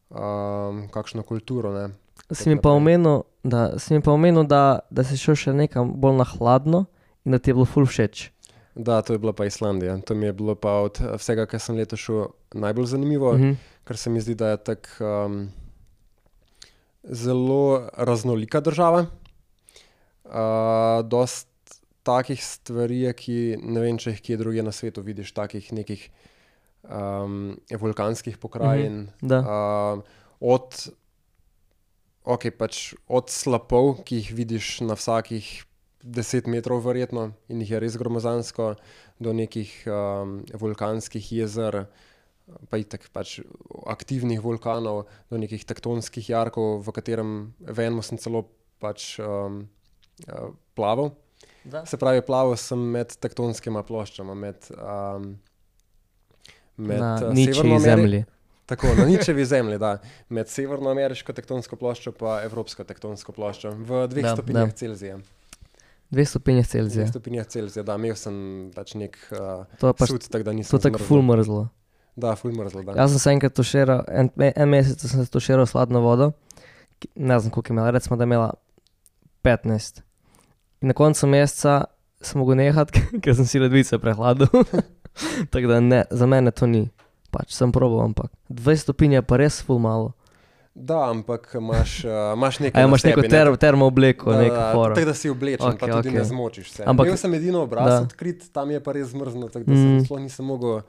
[0.10, 1.74] um, kakšno kulturo.
[1.74, 1.94] Ne.
[2.32, 5.96] Si mi pa omenil, da, si mi pa omenil da, da si šel še nekam
[5.98, 6.86] bolj na hladno
[7.26, 8.30] in da ti je bilo ful všeč.
[8.76, 9.98] Da, to je bila pa Islandija.
[10.08, 13.58] To mi je bilo pa od eh, vsega, kar sem letos šel, najbolj zanimivo, Mhm.
[13.84, 15.50] ker se mi zdi, da je tako um,
[17.04, 19.06] zelo raznolika država.
[20.24, 20.32] Uh,
[21.04, 21.48] dost
[22.04, 26.08] takih stvari, ki ne vem, če jih kje drugje na svetu vidiš, takih nekih
[26.84, 29.10] um, vulkanskih pokrajin.
[29.22, 29.42] Da.
[29.42, 30.02] Uh,
[30.40, 30.88] od,
[32.24, 35.66] okay, pač od slapov, ki jih vidiš na vsakih
[36.04, 38.76] 10 metrov, verjetno, in jih je res gromozansko,
[39.22, 41.86] do nekih um, vulkanskih jezer,
[42.70, 43.40] pa itek pač
[43.86, 48.48] aktivnih vulkanov, do nekih tektonskih jarkov, v katerem v enem sem celo
[48.82, 49.64] pač um,
[50.26, 51.14] uh, plaval.
[51.62, 51.86] Da.
[51.86, 55.36] Se pravi, plaval sem med tektonskima ploščama, med, um,
[56.82, 58.26] med Na ničji Severno zemlji.
[58.66, 59.98] Tako, na ničevi zemlji, da.
[60.30, 64.76] Med severnoameriško tektonsko ploščo in evropsko tektonsko ploščo v dveh Da, stopinjah da.
[64.78, 65.20] Celzija.
[66.12, 67.08] Dve stopinje Celzija.
[67.08, 70.80] stopinjah Celzija, da, imel sem pač nek uh, To pač sud, tako da to nisem.
[70.80, 71.68] je tako ful mrzlo.
[72.16, 72.96] Da, ful mrzlo, da.
[73.00, 76.32] Jaz sem se enkrat tuširal, en, en mesec sem se tuširal s hladno vodo,
[77.16, 78.54] ne znam koliko je imela, recimo da je imela
[79.44, 80.02] 15.
[80.82, 81.86] In na koncu meseca
[82.22, 84.48] sem mogel nehati, ker sem si ledvice prehladil.
[85.52, 86.90] Tako da ne, za mene to ni.
[87.32, 90.12] Pač sem probal, ampak 20 stopinj je pa res ful malo.
[90.74, 92.80] Da, ampak imaš, uh, imaš nekaj.
[92.80, 94.96] A na imaš neko sebi, ter, termo obleko, Da, neko da, foro.
[94.96, 96.14] Tako da si oblečen, okay, pa tudi okay.
[96.16, 96.84] ne zmočiš se.
[96.88, 98.02] Ampak- imel sem edino obraz da.
[98.02, 100.06] odkrit, tam je pa res zmrzno, tako da mm.
[100.08, 100.82] Se nisem mogel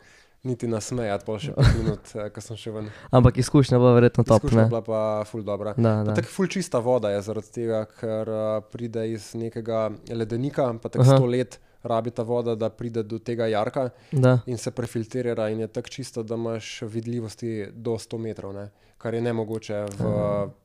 [0.42, 2.90] niti nasmejati, pol še pet minut, eh, ko sem še ven.
[3.10, 4.68] Ampak izkušnja bo verjetno top, Izkušnja ne?
[4.70, 5.74] bila pa ful dobra.
[5.76, 6.16] Da, Pa da.
[6.18, 8.40] Tako ful čista voda je zaradi tega, ker uh,
[8.70, 13.46] pride iz nekega ledenika, pa tako sto let rabi ta voda, da pride do tega
[13.46, 14.38] jarka da.
[14.46, 18.68] in se prefiltrira in je tako čisto, da imaš vidljivosti do 100 metrov, ne?
[18.98, 20.02] kar je nemogoče v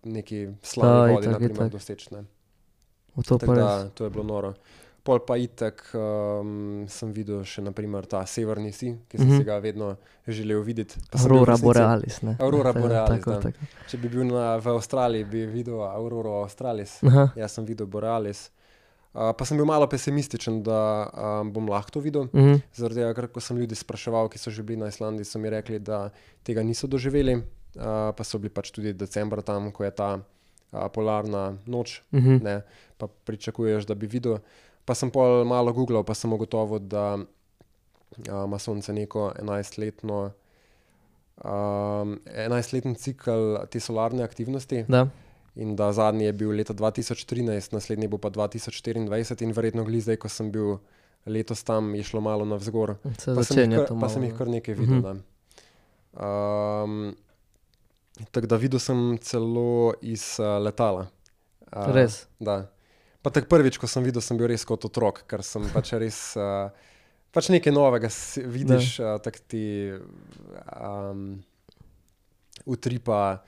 [0.05, 1.72] neki Da, slabi vodi, itak, naprimer, itak.
[1.72, 2.13] doseči.
[2.13, 2.24] ne.
[3.15, 4.53] V to da, to je bilo noro.
[5.03, 6.49] Pol pa itek um,
[6.86, 9.38] sem videl še naprimer ta severni si, ki sem Mhm.
[9.38, 9.95] si ga vedno
[10.28, 10.99] želel videti.
[11.09, 12.36] V Aurora borealis, ne?
[12.39, 13.39] Aurora Tako, borealis, Tako, da.
[13.41, 13.57] tako.
[13.88, 16.99] Če bi bil na, v Avstraliji, bi videl Auroro australis.
[17.03, 18.49] Aha, Jaz sem videl borealis.
[19.18, 20.78] Uh, pa sem bil malo pesimističen, da
[21.41, 22.28] um, bom lahko to videl.
[22.30, 22.59] mhm.
[22.78, 25.49] Zaradi tega, ker ko sem ljudi spraševal, ki so že bili na Islandiji, so mi
[25.49, 26.11] rekli, da
[26.45, 27.39] tega niso doživeli.
[27.78, 32.38] Uh, pa so bili pač tudi decembra tam, ko je ta uh, polarna noč, Mhm.
[32.43, 32.61] ne,
[32.97, 34.38] pa pričakuješ, da bi videl.
[34.86, 37.26] Pa sem pol malo googlal, pa sem ugotovil, da uh,
[38.45, 40.32] ima Sonce neko 11-letno.
[41.38, 45.07] Um, 11-letni cikl te solarne aktivnosti, Da.
[45.58, 50.20] In da zadnji je bil leta 2013, naslednji bo pa 2024, in verjetno glih zdaj,
[50.22, 50.78] ko sem bil
[51.26, 52.95] letos tam, je šlo malo navzgor.
[53.18, 54.14] Se Pa sem, kar, to pa malo.
[54.14, 54.38] sem jih ne.
[54.38, 54.99] kar nekaj videl.
[54.99, 55.08] Mhm.
[55.08, 55.24] Mm
[56.14, 56.84] -hmm.
[56.84, 57.16] um,
[58.32, 61.08] tako da videl sem celo iz uh, letala.
[61.76, 62.28] Uh, Res.
[62.39, 62.72] Da.
[63.22, 66.36] Pa tako prvič, ko sem videl, sem bil res kot otrok, ker sem pač res.
[66.36, 66.70] Uh,
[67.32, 68.08] Pač nekaj novega
[68.45, 69.91] vidiš, uh, tako ti
[70.82, 71.43] um,
[72.66, 73.43] utripa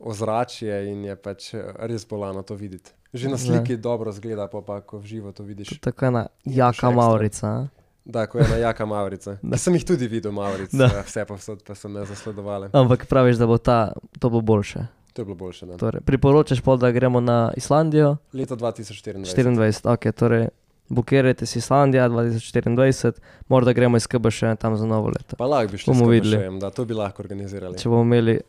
[0.00, 2.90] ozračje in je pač eh, res bolano to videti.
[3.12, 3.38] Že na Ja.
[3.38, 5.80] sliki dobro zgleda, pa, pa ko v živo to vidiš.
[5.80, 7.68] Tako ena to jaka maurica.
[8.04, 9.36] Da, ko je ena jaka Maurica.
[9.42, 10.88] Da sem jih tudi videl, Maurice, da.
[11.04, 12.70] vse povsod pa so me zasledovali.
[12.72, 14.86] Ampak praviš, da bo ta, to bo boljše.
[15.12, 15.66] To je bilo boljše.
[15.66, 15.76] Ne?
[15.76, 19.26] Torej, priporočaš pol, da gremo na Islandijo Leto 2024.
[19.26, 20.48] 24, ok, torej
[20.88, 23.12] bukirajte si Islandija 2024,
[23.48, 25.36] morda gremo iz KB še tam za novo leto.
[25.36, 26.58] Pa lahko bi šli Bomo videli.
[26.58, 27.78] Da to bi lahko organizirali.
[27.78, 28.40] Če bomo imeli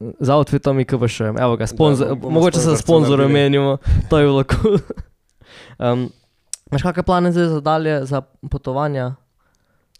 [0.00, 2.74] z outfitom in KB še, evo ga, sponzor, Da, bomo mogoče se
[3.20, 3.32] nabili.
[3.32, 3.76] menimo,
[4.10, 4.58] to je bilo kul.
[4.58, 4.78] Cool.
[5.78, 6.10] um,
[6.66, 8.20] Imaš kakšne plane zdaj za dalje, za
[8.50, 9.14] potovanja?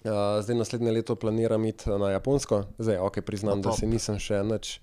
[0.02, 4.42] Uh, zdaj naslednje leto planiram iti na Japonsko, zdaj ok, priznam, da si nisem še
[4.42, 4.80] nič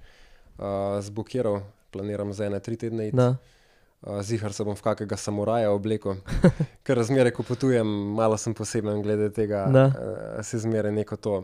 [0.58, 3.18] uh, zbukiral, planiram za ene tri tedne iti.
[3.18, 3.36] Da.
[4.02, 6.16] Uh, Zihar se bom v kakega samuraja oblekel,
[6.84, 7.86] ker razmere, ko potujem,
[8.16, 9.86] malo sem poseben glede tega, Da.
[9.86, 9.94] uh,
[10.42, 11.36] se zmeraj neko to,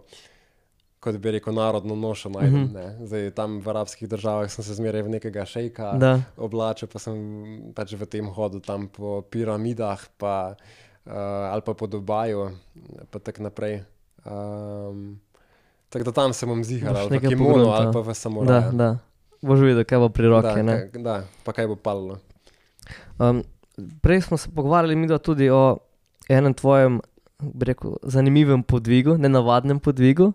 [1.07, 2.53] kot bi rekel, narodno nošo najdem.
[2.53, 2.63] Mhm.
[2.63, 3.05] Mm -hmm.
[3.05, 6.19] Zdaj tam v arabskih državah sem se zmeraj v nekega šejka Da.
[6.37, 7.15] oblačil, pa sem
[7.73, 10.55] pač v tem hodu tam po piramidah, pa,
[11.05, 11.13] uh,
[11.51, 12.49] ali pa po Dubaju,
[13.09, 13.83] pa tako naprej.
[14.25, 15.19] Um,
[15.89, 17.71] tako da tam se bom zihal, Boš ali v pogruntal.
[17.71, 18.71] ali pa v Da, samuraju.
[18.71, 18.97] da.
[19.41, 20.47] Boš videl, kaj bo pri roki.
[20.47, 20.89] da, ne?
[20.91, 22.17] kaj, da, pa kaj bo palilo.
[23.19, 23.43] Um,
[24.01, 25.77] prej smo se pogovarjali midva tudi o
[26.29, 27.01] enem tvojem,
[27.61, 30.33] rekel, zanimivem podvigu, nenavadnem podvigu.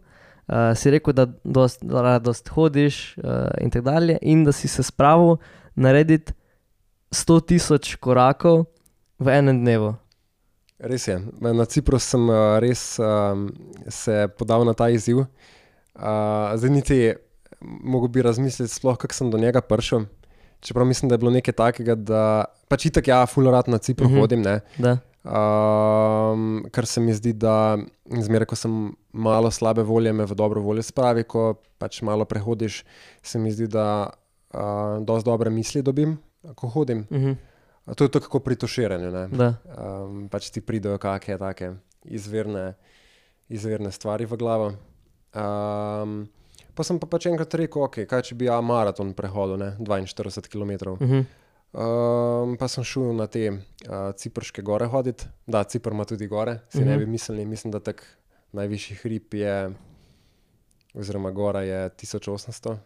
[0.53, 4.69] Uh, si rekel, da dost, rad dost hodiš uh, in tako dalje, in da si
[4.69, 5.37] se spravil
[5.75, 6.33] narediti
[7.13, 8.65] 100 tisoč korakov
[9.19, 9.95] v enem dnevu.
[10.83, 11.17] Res je.
[11.41, 13.49] Na Cipru sem uh, res um,
[13.89, 15.23] se podal na ta izziv.
[15.23, 16.99] Uh, zdaj niti
[17.63, 20.09] mogo bi razmisliti, sploh kako sem do njega prišel.
[20.61, 24.11] Čeprav mislim, da je bilo nekaj takega, da pač itak ja, fulorat na Cipru uh
[24.11, 24.17] Mhm.
[24.19, 24.21] -huh.
[24.23, 24.43] hodim.
[24.43, 24.61] Ne?
[24.79, 24.99] Da.
[25.23, 27.79] Um, ker se mi zdi, da
[28.11, 28.73] zmeraj, ko sem
[29.15, 32.83] malo slabe volje, me v dobro voljo spravi, ko pač malo prehodiš,
[33.23, 36.19] se mi zdi, da uh, dosti dobre misli dobim,
[36.55, 37.07] ko hodim.
[37.11, 37.37] Uh -huh.
[37.87, 39.11] A To je tako kot pri tuširanju.
[39.11, 42.75] Um, pač ti pridejo kakšne take izvirne,
[43.49, 44.73] izvirne stvari v glavo.
[45.35, 46.29] Um,
[46.75, 50.49] pa sem pa pač enkrat rekel, ok, kaj če bi ja maraton prehodil, ne, 42
[50.49, 50.71] km.
[50.71, 51.25] Uh -huh.
[51.73, 55.25] Um, pa sem šel na te uh, ciprške gore hoditi.
[55.47, 56.89] Da, Cipr ima tudi gore, si uh -huh.
[56.89, 57.45] ne bi mislili.
[57.47, 58.05] Mislim, da tak
[58.53, 59.71] najvišji hrib je,
[60.95, 62.77] oziroma gora je 1800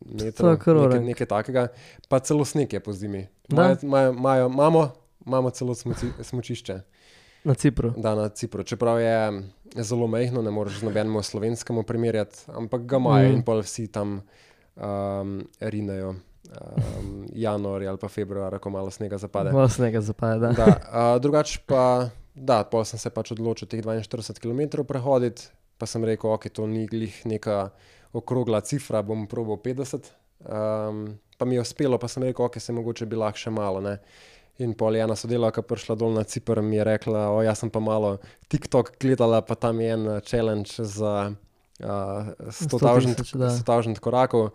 [0.00, 0.50] metrov.
[0.50, 1.68] nekaj, nekaj takega.
[2.08, 3.26] Pa celo sneg je po zimi.
[3.52, 4.90] Imamo,
[5.26, 6.80] imamo celo smuci, smučišče.
[7.44, 7.92] Na Cipru.
[7.96, 8.62] Da, na Cipru.
[8.62, 9.42] Čeprav je
[9.76, 13.34] zelo majhno, ne moreš z nobenim slovenskemu primerjati, ampak ga imajo Mm.
[13.34, 14.22] in pol vsi tam
[14.76, 16.14] um, rinejo.
[16.46, 19.52] Um, januar ali pa februar, ko malo snega zapade.
[19.52, 20.40] Malo snega zapade.
[20.40, 20.52] Da.
[20.52, 25.88] Da, uh, drugače pa, da, pol sem se pač odločil teh 42 km prehoditi, pa
[25.90, 27.70] sem rekel, ok, to ni glih neka
[28.16, 30.08] okrogla cifra, bom probil 50.
[30.46, 33.82] Um, pa mi je uspelo, pa sem rekel, ok, se mogoče bi lahko še malo.
[33.84, 33.98] Ne?
[34.62, 37.60] In pol je ena sodelavka prišla dol na Cipr in mi je rekla, o, jaz
[37.60, 38.16] sem pa malo
[38.48, 42.80] TikTok gledala, pa tam je en uh, challenge za uh, 100
[43.20, 43.52] tisoč, da.
[43.52, 44.54] 000 korakov,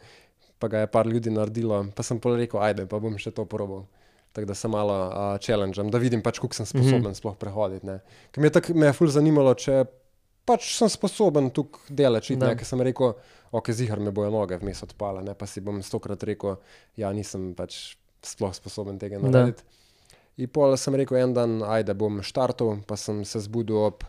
[0.62, 3.48] pa ga je par ljudi naredilo, pa sem pol rekel, ajde, pa bom še to
[3.50, 3.88] probal.
[4.32, 7.18] Tako da se malo uh, challengem, da vidim, pač, koliko sem sposoben mm -hmm.
[7.20, 7.86] sploh prehoditi.
[7.86, 8.00] ne.
[8.32, 9.84] Ker me je tako me je ful zanimalo, če
[10.46, 13.14] pač sem sposoben tukaj delati, ker sem rekel,
[13.52, 15.34] ok, zihar me bojo noge vmes odpale, ne?
[15.34, 16.58] pa si bom stokrat rekel,
[16.98, 19.64] ja, nisem pač sploh sposoben tega narediti.
[20.38, 24.06] In pol sem rekel, en dan, ajde, bom štartal, pa sem se zbudil ob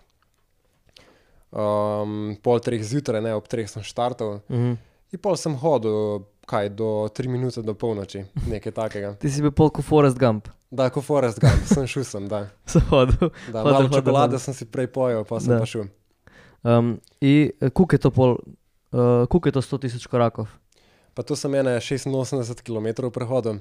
[1.50, 4.40] um, pol treh zjutraj, ne ob treh sem štartal.
[4.48, 4.76] Uh -huh.
[5.12, 9.14] In pol sem hodil, kaj, do tri minute do polnoči, nekaj takega.
[9.14, 10.48] Ti si bil pol kot Forest Gump.
[10.70, 12.48] Da, kot Forest Gump, sem šel sem, da.
[12.66, 13.30] Se hodil.
[13.52, 14.38] da Hodil, malo hodil, čokolade hodil.
[14.40, 15.58] sem si prej pojel, pa sem Da.
[15.58, 15.84] pa šel.
[16.62, 18.30] Um, in koliko je to pol,
[18.92, 20.46] uh, koliko je to 100 tisoč korakov?
[21.14, 23.60] Pa to sem ene 86 km prehodil.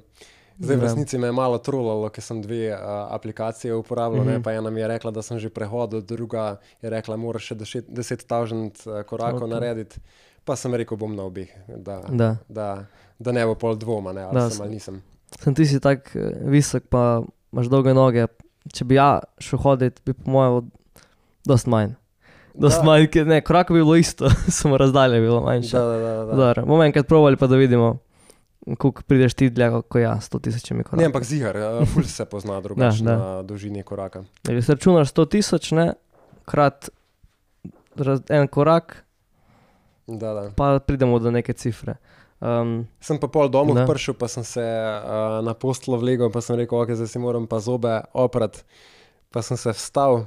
[0.61, 0.83] Zdaj v Ja.
[0.83, 2.79] resnici me je malo trolalo, ker sem dve uh,
[3.09, 4.23] aplikacije uporabljal.
[4.23, 4.31] Mhm.
[4.31, 4.43] Mm -hmm.
[4.43, 7.55] Pa ena mi je rekla, da sem že prehodil, druga je rekla, da moraš še
[7.55, 7.83] 10
[8.23, 9.43] tisoč korakov Ok.
[9.43, 9.49] okay.
[9.49, 9.99] narediti.
[10.43, 12.35] Pa sem rekel, bom na obeh, da, Da.
[12.49, 12.67] da,
[13.19, 15.01] da ne bo pol dvoma, ne, ali Da, sem ali nisem.
[15.39, 17.21] Sem ti si tako eh, visok, pa
[17.51, 18.25] imaš dolge noge.
[18.67, 20.71] Če bi ja šel hoditi, bi po mojem,
[21.45, 21.93] dost manj.
[22.53, 22.83] Dost Da.
[22.83, 25.79] manj, ker ne, korak bi bilo isto, samo razdalja bi bilo manjša.
[25.79, 26.35] Da, da, da, da.
[26.35, 27.97] Dobro, bomo enkrat provali, pa da vidimo,
[28.77, 30.99] koliko prideš ti dlje, kot ja, 100 tisočimi koraki.
[30.99, 33.15] Ne, ampak zigar, uh, ful se pozna drugače da.
[33.15, 34.25] na dolžini koraka.
[34.43, 35.87] Če se računaš 100 tisoč, ne,
[36.45, 36.89] krat
[37.97, 38.99] raz, en korak,
[40.11, 40.43] Da, da.
[40.51, 41.95] pa pridemo do neke cifre.
[42.39, 43.85] Um, Sem pa pol domov Da.
[43.85, 45.03] prišel, pa sem se uh,
[45.39, 48.65] na postlo vlegel, pa sem rekel, ok, zdaj si moram pa zobe oprat.
[49.29, 50.25] Pa sem se vstal,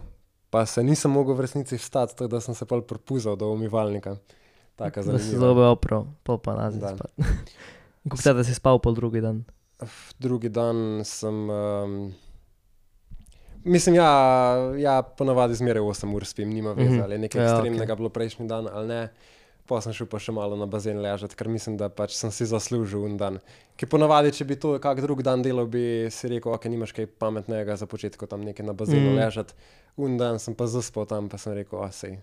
[0.49, 4.16] pa se nisem mogel v resnici vstati, tako da sem se pol propuzal do umivalnika.
[4.74, 5.41] Taka da si zanimiva.
[5.41, 7.11] zobe oprav, pol pa nazaj spat.
[8.05, 9.43] Kako te, da si spal pol drugi dan?
[10.16, 11.35] Drugi dan sem.
[11.47, 12.14] Um,
[13.64, 14.09] mislim, ja,
[14.76, 17.03] ja ponavadi zmeraj 8 ur spim, nima veze, Mhm.
[17.03, 17.97] ali je nekaj Ja, ekstremnega okay.
[17.97, 19.03] bilo prejšnji dan ali ne.
[19.66, 22.44] Pa sem šel pa še malo na bazen ležati, ker mislim, da pač sem si
[22.44, 23.38] zaslužil un dan.
[23.80, 27.08] Ker ponavadi, če bi to kak drug dan delal, bi si rekel, ok, nimaš kaj
[27.16, 29.16] pametnega za početek tam nekaj na bazenu mm.
[29.22, 29.56] ležati.
[29.96, 32.18] Un dan sem pa zaspal tam, pa sem rekel, a sej.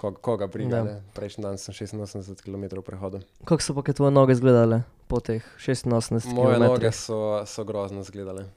[0.00, 0.84] Koga, koga briga, Ja.
[0.88, 0.94] ne?
[1.12, 3.20] Prejšnji dan sem 86 km prehodil.
[3.44, 6.64] Kako so pa tvoje noge izgledale po teh 86 Moje km?
[6.64, 8.48] noge so, so grozno izgledale.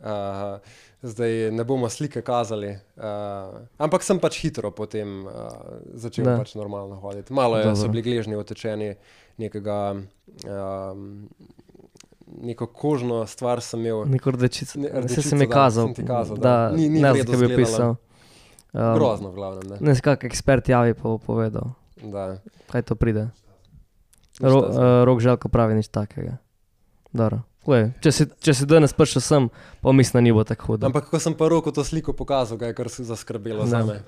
[0.00, 0.56] Uh,
[1.02, 5.32] zdaj ne bomo slike kazali, uh, ampak sem pač hitro potem uh,
[5.92, 6.38] začel da.
[6.40, 7.32] pač normalno hoditi.
[7.36, 8.94] Malo je, so bili gležnji otečeni,
[9.36, 10.00] nekega,
[10.48, 11.28] um,
[12.40, 14.06] neko kožno stvar sem imel.
[14.08, 14.80] Neko rdečico.
[14.80, 15.92] Ne, rdečico, si mi da, kazal.
[15.92, 16.48] sem kazal, da.
[16.70, 17.96] da Ni- ni ne redu kaj bi pisal.
[18.72, 19.66] Um, Grozno, v glavnem.
[19.76, 19.92] Ne.
[19.92, 22.38] Ne, kak ekspert javi pa bo povedal, Da.
[22.72, 23.28] kaj to pride.
[24.40, 26.38] Ro, uh, rok želko pravi nič takega.
[27.12, 27.44] Dobro.
[27.68, 29.48] Lej, če, si, če si danes prišel sem,
[29.84, 30.88] pa mislim, da ni bo tako hudo.
[30.88, 34.00] Ampak ko sem pa roko to sliko pokazal, ga je kar se zaskrbelo za me.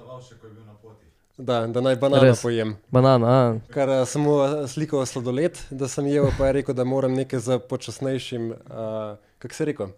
[1.37, 2.43] Da, da naj banano Res.
[2.45, 2.77] pojem.
[2.93, 6.77] Banana, a, Ker uh, sem mu eh, slikal sladoled, da sem jedel, pa je rekel,
[6.77, 9.95] da moram nekaj z počasnejšim, uh, kako se je rekel?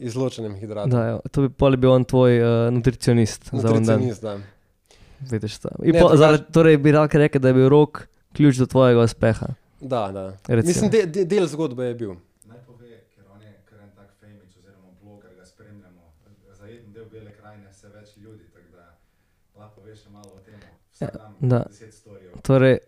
[0.00, 0.94] Izločenim hidratom.
[0.94, 3.50] da, jo, to bi pol bil on tvoj uh, nutricionist.
[3.52, 4.38] Nutricionist, da.
[5.30, 5.68] Vidiš to.
[5.82, 9.46] Ne, po, zaradi, torej bi lahko rekel, da je bil rok ključ do tvojega uspeha.
[9.80, 10.36] Da, da.
[10.46, 10.68] Recimo.
[10.68, 12.14] Mislim, de, de, del zgodbe je bil.
[12.44, 16.12] Naj pove, ker on je kar en tak famič oziroma bloger, ga spremljamo.
[16.58, 18.86] Za en del bele krajine vse več ljudi, tako da
[19.56, 20.56] lahko veš še malo o tem.
[20.56, 20.89] Vsak dan
[21.40, 21.64] da.
[21.68, 22.40] deset storijev.
[22.46, 22.78] Torej,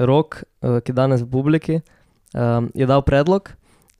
[0.00, 1.80] Rok, eh, ki je danes v publiki,
[2.32, 3.52] um, je dal predlog,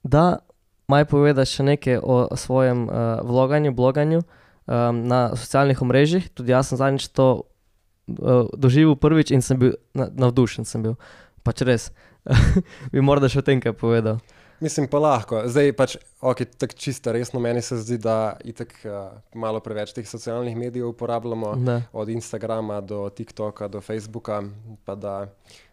[0.03, 0.41] da
[0.89, 6.31] maj poveda še nekaj o svojem uh, vloganju, bloganju um, na socialnih omrežjih.
[6.35, 10.65] Tudi jaz sem zadnjič to uh, doživel prvič in sem bil na, navdušen.
[10.65, 10.97] Sem bil.
[11.45, 11.91] Pač res,
[12.93, 14.25] bi morda še o tem kaj povedal.
[14.61, 15.43] Mislim pa lahko.
[15.47, 18.91] Zdaj pač, ok, tako čisto resno, meni se zdi, da itak uh,
[19.35, 21.83] malo preveč teh socialnih medijev uporabljamo, Da.
[21.93, 24.43] od Instagrama do TikToka do Facebooka,
[24.85, 25.29] pa da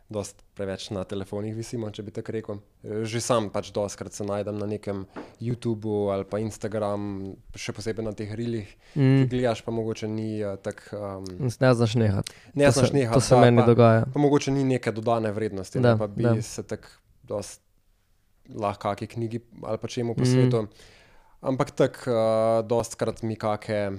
[0.10, 2.60] dost preveč na telefonih visimo, če bi tako rekel.
[3.04, 5.04] Že sam pač doskrat se najdem na nekem
[5.42, 7.04] YouTubu ali pa Instagram,
[7.54, 8.64] še posebej na teh rilih,
[8.94, 9.28] ki Mm.
[9.28, 10.96] gledaš, pa mogoče ni uh, tako.
[11.20, 11.26] Um,
[11.60, 12.32] Ne znaš nehati.
[12.54, 13.14] ne To znaš se- nehati.
[13.14, 14.06] To se da, meni pa, dogaja.
[14.08, 16.42] pa mogoče ni neke dodane vrednosti, Da, ne, pa bi da.
[16.42, 16.88] se tako
[17.24, 17.62] dost
[18.50, 20.30] lahko kakšni knjigi ali pa čemu po Mhm.
[20.30, 20.68] svetu.
[21.40, 22.18] Ampak tako, uh,
[22.64, 23.98] dostkrat mi kakšne uh,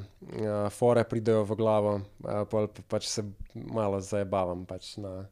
[0.69, 3.23] fore pridejo v glavo, uh, pol pa pač se
[3.55, 5.27] malo zabavam pač na,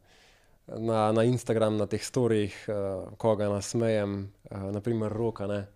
[0.69, 2.75] na, na Instagram, na teh storijih, uh,
[3.17, 4.15] koga nasmejem,
[4.45, 5.67] uh, naprimer roka, ne.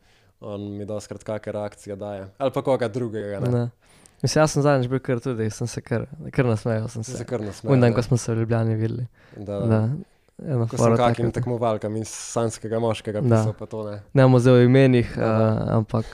[0.40, 3.50] On mi dostkrat kakšne reakcije daje, ali pa koga drugega, ne.
[3.50, 3.64] Da.
[4.22, 6.88] Mislim, jaz sem zadnjič bil kar tudi, sem se kar, kar nasmejal.
[6.88, 7.24] Sem Se se.
[7.24, 7.72] kar nasmejem.
[7.72, 7.96] Un dan, ne.
[7.96, 9.06] ko smo se v Ljubljani videli.
[9.34, 9.80] Da, Da,
[10.42, 13.36] eno Ko sem kakim tekmovalkam iz sanskega moškega Da.
[13.36, 14.02] pisal, pa to ne.
[14.12, 15.76] Ne bomo zdaj o imenih, Da, uh, da.
[15.76, 16.06] ampak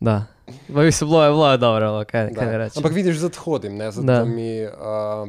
[0.00, 0.24] da.
[0.74, 2.58] Pa mislim, bilo je, bilo je dobro, no, kaj, kaj ne Da.
[2.58, 2.76] rečem.
[2.76, 3.90] Ampak vidiš, zato hodim, ne?
[3.90, 4.18] zato Da.
[4.18, 4.70] da mi uh,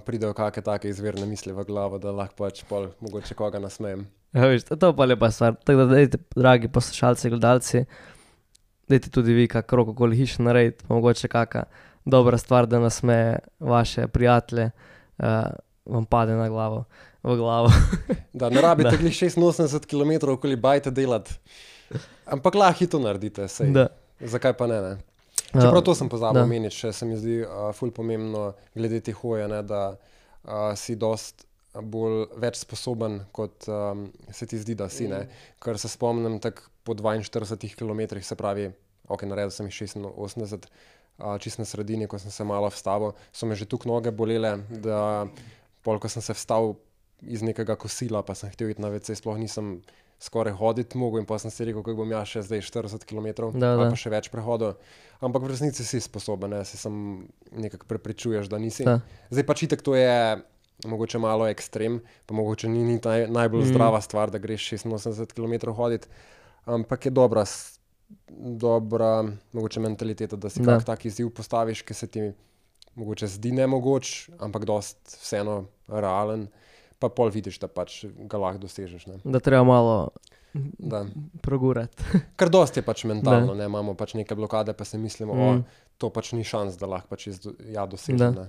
[0.05, 4.07] pridejo kakšne take izvirne misli v glavo, da lahko pač pol mogoče koga nasmejem.
[4.33, 5.55] Ja, viš, to je pa lepa stvar.
[5.55, 7.85] Tako da, dajte, dragi poslušalci, gledalci,
[8.87, 11.63] dajte tudi vi, kako roko koli hiš narediti, pa mogoče kakšna
[12.05, 14.71] dobra stvar, da nasmeje vaše prijatelje,
[15.17, 15.25] uh,
[15.86, 16.83] vam pade na glavo.
[17.23, 17.71] Glavo.
[18.33, 18.97] Da ne rabite Da.
[18.97, 21.33] glih 86 km okoli bajte delati.
[22.25, 23.71] Ampak lahko to naredite, sej.
[23.73, 23.88] Da.
[24.19, 24.81] Zakaj pa ne?
[24.81, 24.97] ne?
[25.53, 29.13] Ja, Čeprav to sem pozabil omeniti, še se mi zdi uh, ful pomembno glede te
[29.15, 34.89] hoje, ne, da uh, si dost bolj več sposoben, kot um, se ti zdi, da
[34.91, 35.07] si.
[35.11, 35.25] Ne.
[35.63, 38.69] Ker se spomnim, tako po 42 km, se pravi,
[39.07, 40.67] ok, naredil sem jih 86,
[41.19, 44.57] uh, čist na sredini, ko sem se malo vstavil, so me že tukaj noge bolele,
[44.69, 45.27] da
[45.86, 46.73] pol, ko sem se vstal
[47.23, 49.77] iz nekega kosila, pa sem hotel iti na WC, sploh nisem
[50.17, 53.27] skoraj hoditi mogel in pa sem si rekel, kako bom jaz še zdaj 40 km
[53.53, 53.86] Da, da.
[53.86, 54.77] pa še več prehodov.
[55.19, 56.63] Ampak v resnici si sposoben, ne?
[56.63, 58.83] si sam nekako prepričuješ, da nisi.
[58.83, 58.99] Da.
[59.29, 60.15] Zdaj pač itek to je
[60.86, 63.69] mogoče malo ekstrem, pa mogoče ni, ni naj, najbolj Mm.
[63.69, 66.07] zdrava stvar, da greš 86 km hoditi,
[66.65, 67.43] ampak je dobra,
[68.29, 70.65] dobra mogoče mentaliteta, da si Da.
[70.73, 72.31] kak tak izziv postaviš, ki se ti
[72.95, 76.47] mogoče zdi nemogoč, ampak dost vseeno realen,
[76.99, 79.07] pa pol vidiš, da pač ga lahko dosežeš.
[79.07, 79.19] Ne?
[79.23, 80.11] Da treba malo
[80.79, 81.03] Da.
[81.43, 82.03] progurati.
[82.39, 83.65] Kar dosti je pač mentalno, ne?
[83.67, 85.39] imamo pač neke blokade, pa si mislimo, mm.
[85.39, 85.65] Mm.
[85.65, 87.91] o, to pač ni šans, da lahko pač izdo, ja, Da.
[87.91, 88.31] dosežem.
[88.39, 88.45] ne.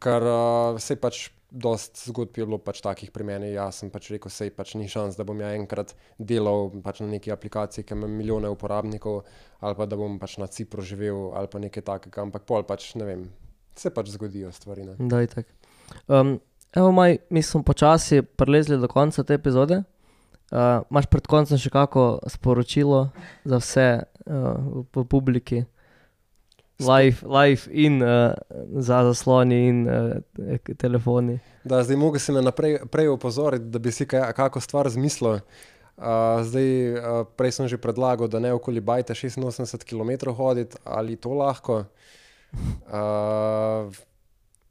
[0.00, 4.08] Ker uh, se pač dost zgodb je bilo pač takih pri meni, jaz sem pač
[4.14, 7.92] rekel, sej pač ni šans, da bom ja enkrat delal pač na neki aplikaciji, ki
[7.98, 9.26] ima milijone uporabnikov,
[9.60, 12.94] ali pa da bom pač na Cipru živel, ali pa nekaj takega, ampak pol pač
[12.96, 13.26] ne vem,
[13.76, 14.86] se pač zgodijo stvari.
[14.88, 14.96] Ne?
[15.10, 15.52] Da, itak.
[16.08, 16.38] Um,
[16.72, 19.82] evo, maj, mi smo počasi prilezli do konca te epizode.
[20.50, 23.10] Uh, Imáš pred koncem še kako sporočilo
[23.46, 25.62] za vse uh, v, publiki?
[26.80, 28.32] Live, live in uh,
[28.82, 31.38] za zasloni in uh, telefoni.
[31.62, 35.38] Da, zdaj mogo si me naprej prej opozoriti, da bi si kaj, kako stvar zmislil.
[36.00, 41.14] Uh, zdaj, uh, prej sem že predlagal, da ne okoli bajte 86 km hoditi, ali
[41.20, 41.84] to lahko.
[42.90, 43.92] Uh,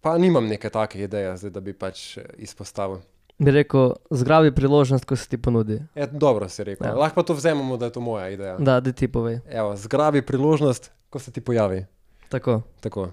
[0.01, 2.99] pa nimam neke take ideje, zdaj, da bi pač izpostavil.
[3.37, 5.79] Bi rekel, zgrabi priložnost, ko se ti ponudi.
[5.95, 6.83] E, dobro si rekel.
[6.83, 6.93] Ja.
[6.93, 8.57] Lahko pa to vzamemo, da je to moja ideja.
[8.57, 9.39] Da, da ti povej.
[9.47, 11.85] Evo, zgrabi priložnost, ko se ti pojavi.
[12.29, 12.61] Tako.
[12.79, 13.11] Tako.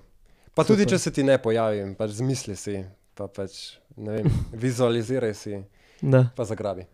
[0.53, 0.91] Pa tudi, Super.
[0.91, 2.75] če se ti ne pojavi, pač zmisli si,
[3.15, 4.27] pa pač, ne vem,
[4.57, 5.63] vizualiziraj si,
[6.03, 6.27] Da.
[6.37, 6.85] pa zagrabi.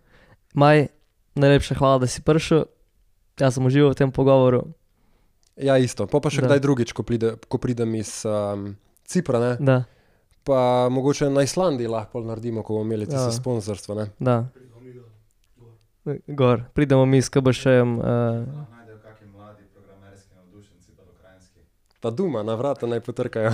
[0.54, 0.86] Maj,
[1.34, 2.66] najlepša hvala, da si prišel.
[3.34, 4.66] Jaz sem užival v tem pogovoru.
[5.56, 6.04] Ja, isto.
[6.04, 6.46] Pa, pa še Da.
[6.46, 9.56] kdaj drugič, ko, pride, ko pridem iz um, Cipra, ne?
[9.60, 9.84] Da,
[10.44, 13.32] pa mogoče na Islandiji lahko naredimo, ko bomo imeli tisto Ja.
[13.32, 13.94] sponzorstvo.
[13.94, 14.06] Ne?
[14.18, 14.44] da.
[16.28, 17.98] Gor, pridemo mi s KBŠ-jem.
[17.98, 18.04] Uh.
[22.00, 23.50] Pa duma, na vrata naj potrkajo.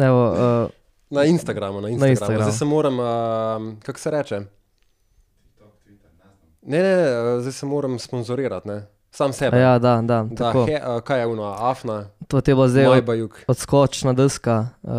[0.00, 0.70] evo, uh,
[1.10, 2.10] Na Instagramu, na Instagramu.
[2.10, 2.42] Instagramu.
[2.42, 4.40] Zdaj se moram, um, kako se reče?
[5.36, 6.32] TikTok, Twitter, ne znam.
[6.62, 8.86] Ne, ne, ne, zdaj se moram sponzorirati, ne?
[9.14, 9.54] Sam sebe.
[9.56, 10.22] ja, da, da.
[10.22, 10.66] Da, tako.
[10.66, 13.04] he, uh, kaj je uno, Afna, To ti bilo zdaj od,
[13.46, 14.66] odskočna deska.
[14.82, 14.90] Uh,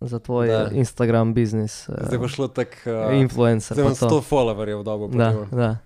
[0.00, 0.58] za tvoj Da.
[0.58, 0.70] da.
[0.72, 1.88] Instagram biznis.
[1.88, 2.72] Uh, Zdaj bo šlo tako.
[2.86, 3.74] Uh, influencer.
[3.74, 4.08] zdaj imam to.
[4.08, 5.58] 100 followerjev, da bo Da, potem.
[5.58, 5.76] da.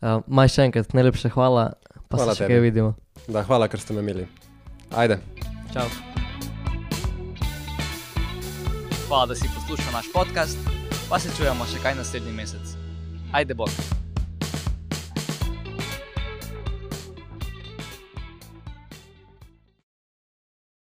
[0.00, 1.72] Uh, Maj še enkrat, najlepša hvala,
[2.08, 2.94] pa Hvala se še kaj vidimo.
[3.26, 4.28] Da, hvala, ker ste me imeli.
[4.92, 5.18] Ajde.
[5.74, 5.86] Čau.
[9.08, 10.58] Hvala, da si poslušal naš podcast,
[11.10, 12.76] pa se čujemo še kaj naslednji mesec.
[13.32, 14.07] Ajde, bog.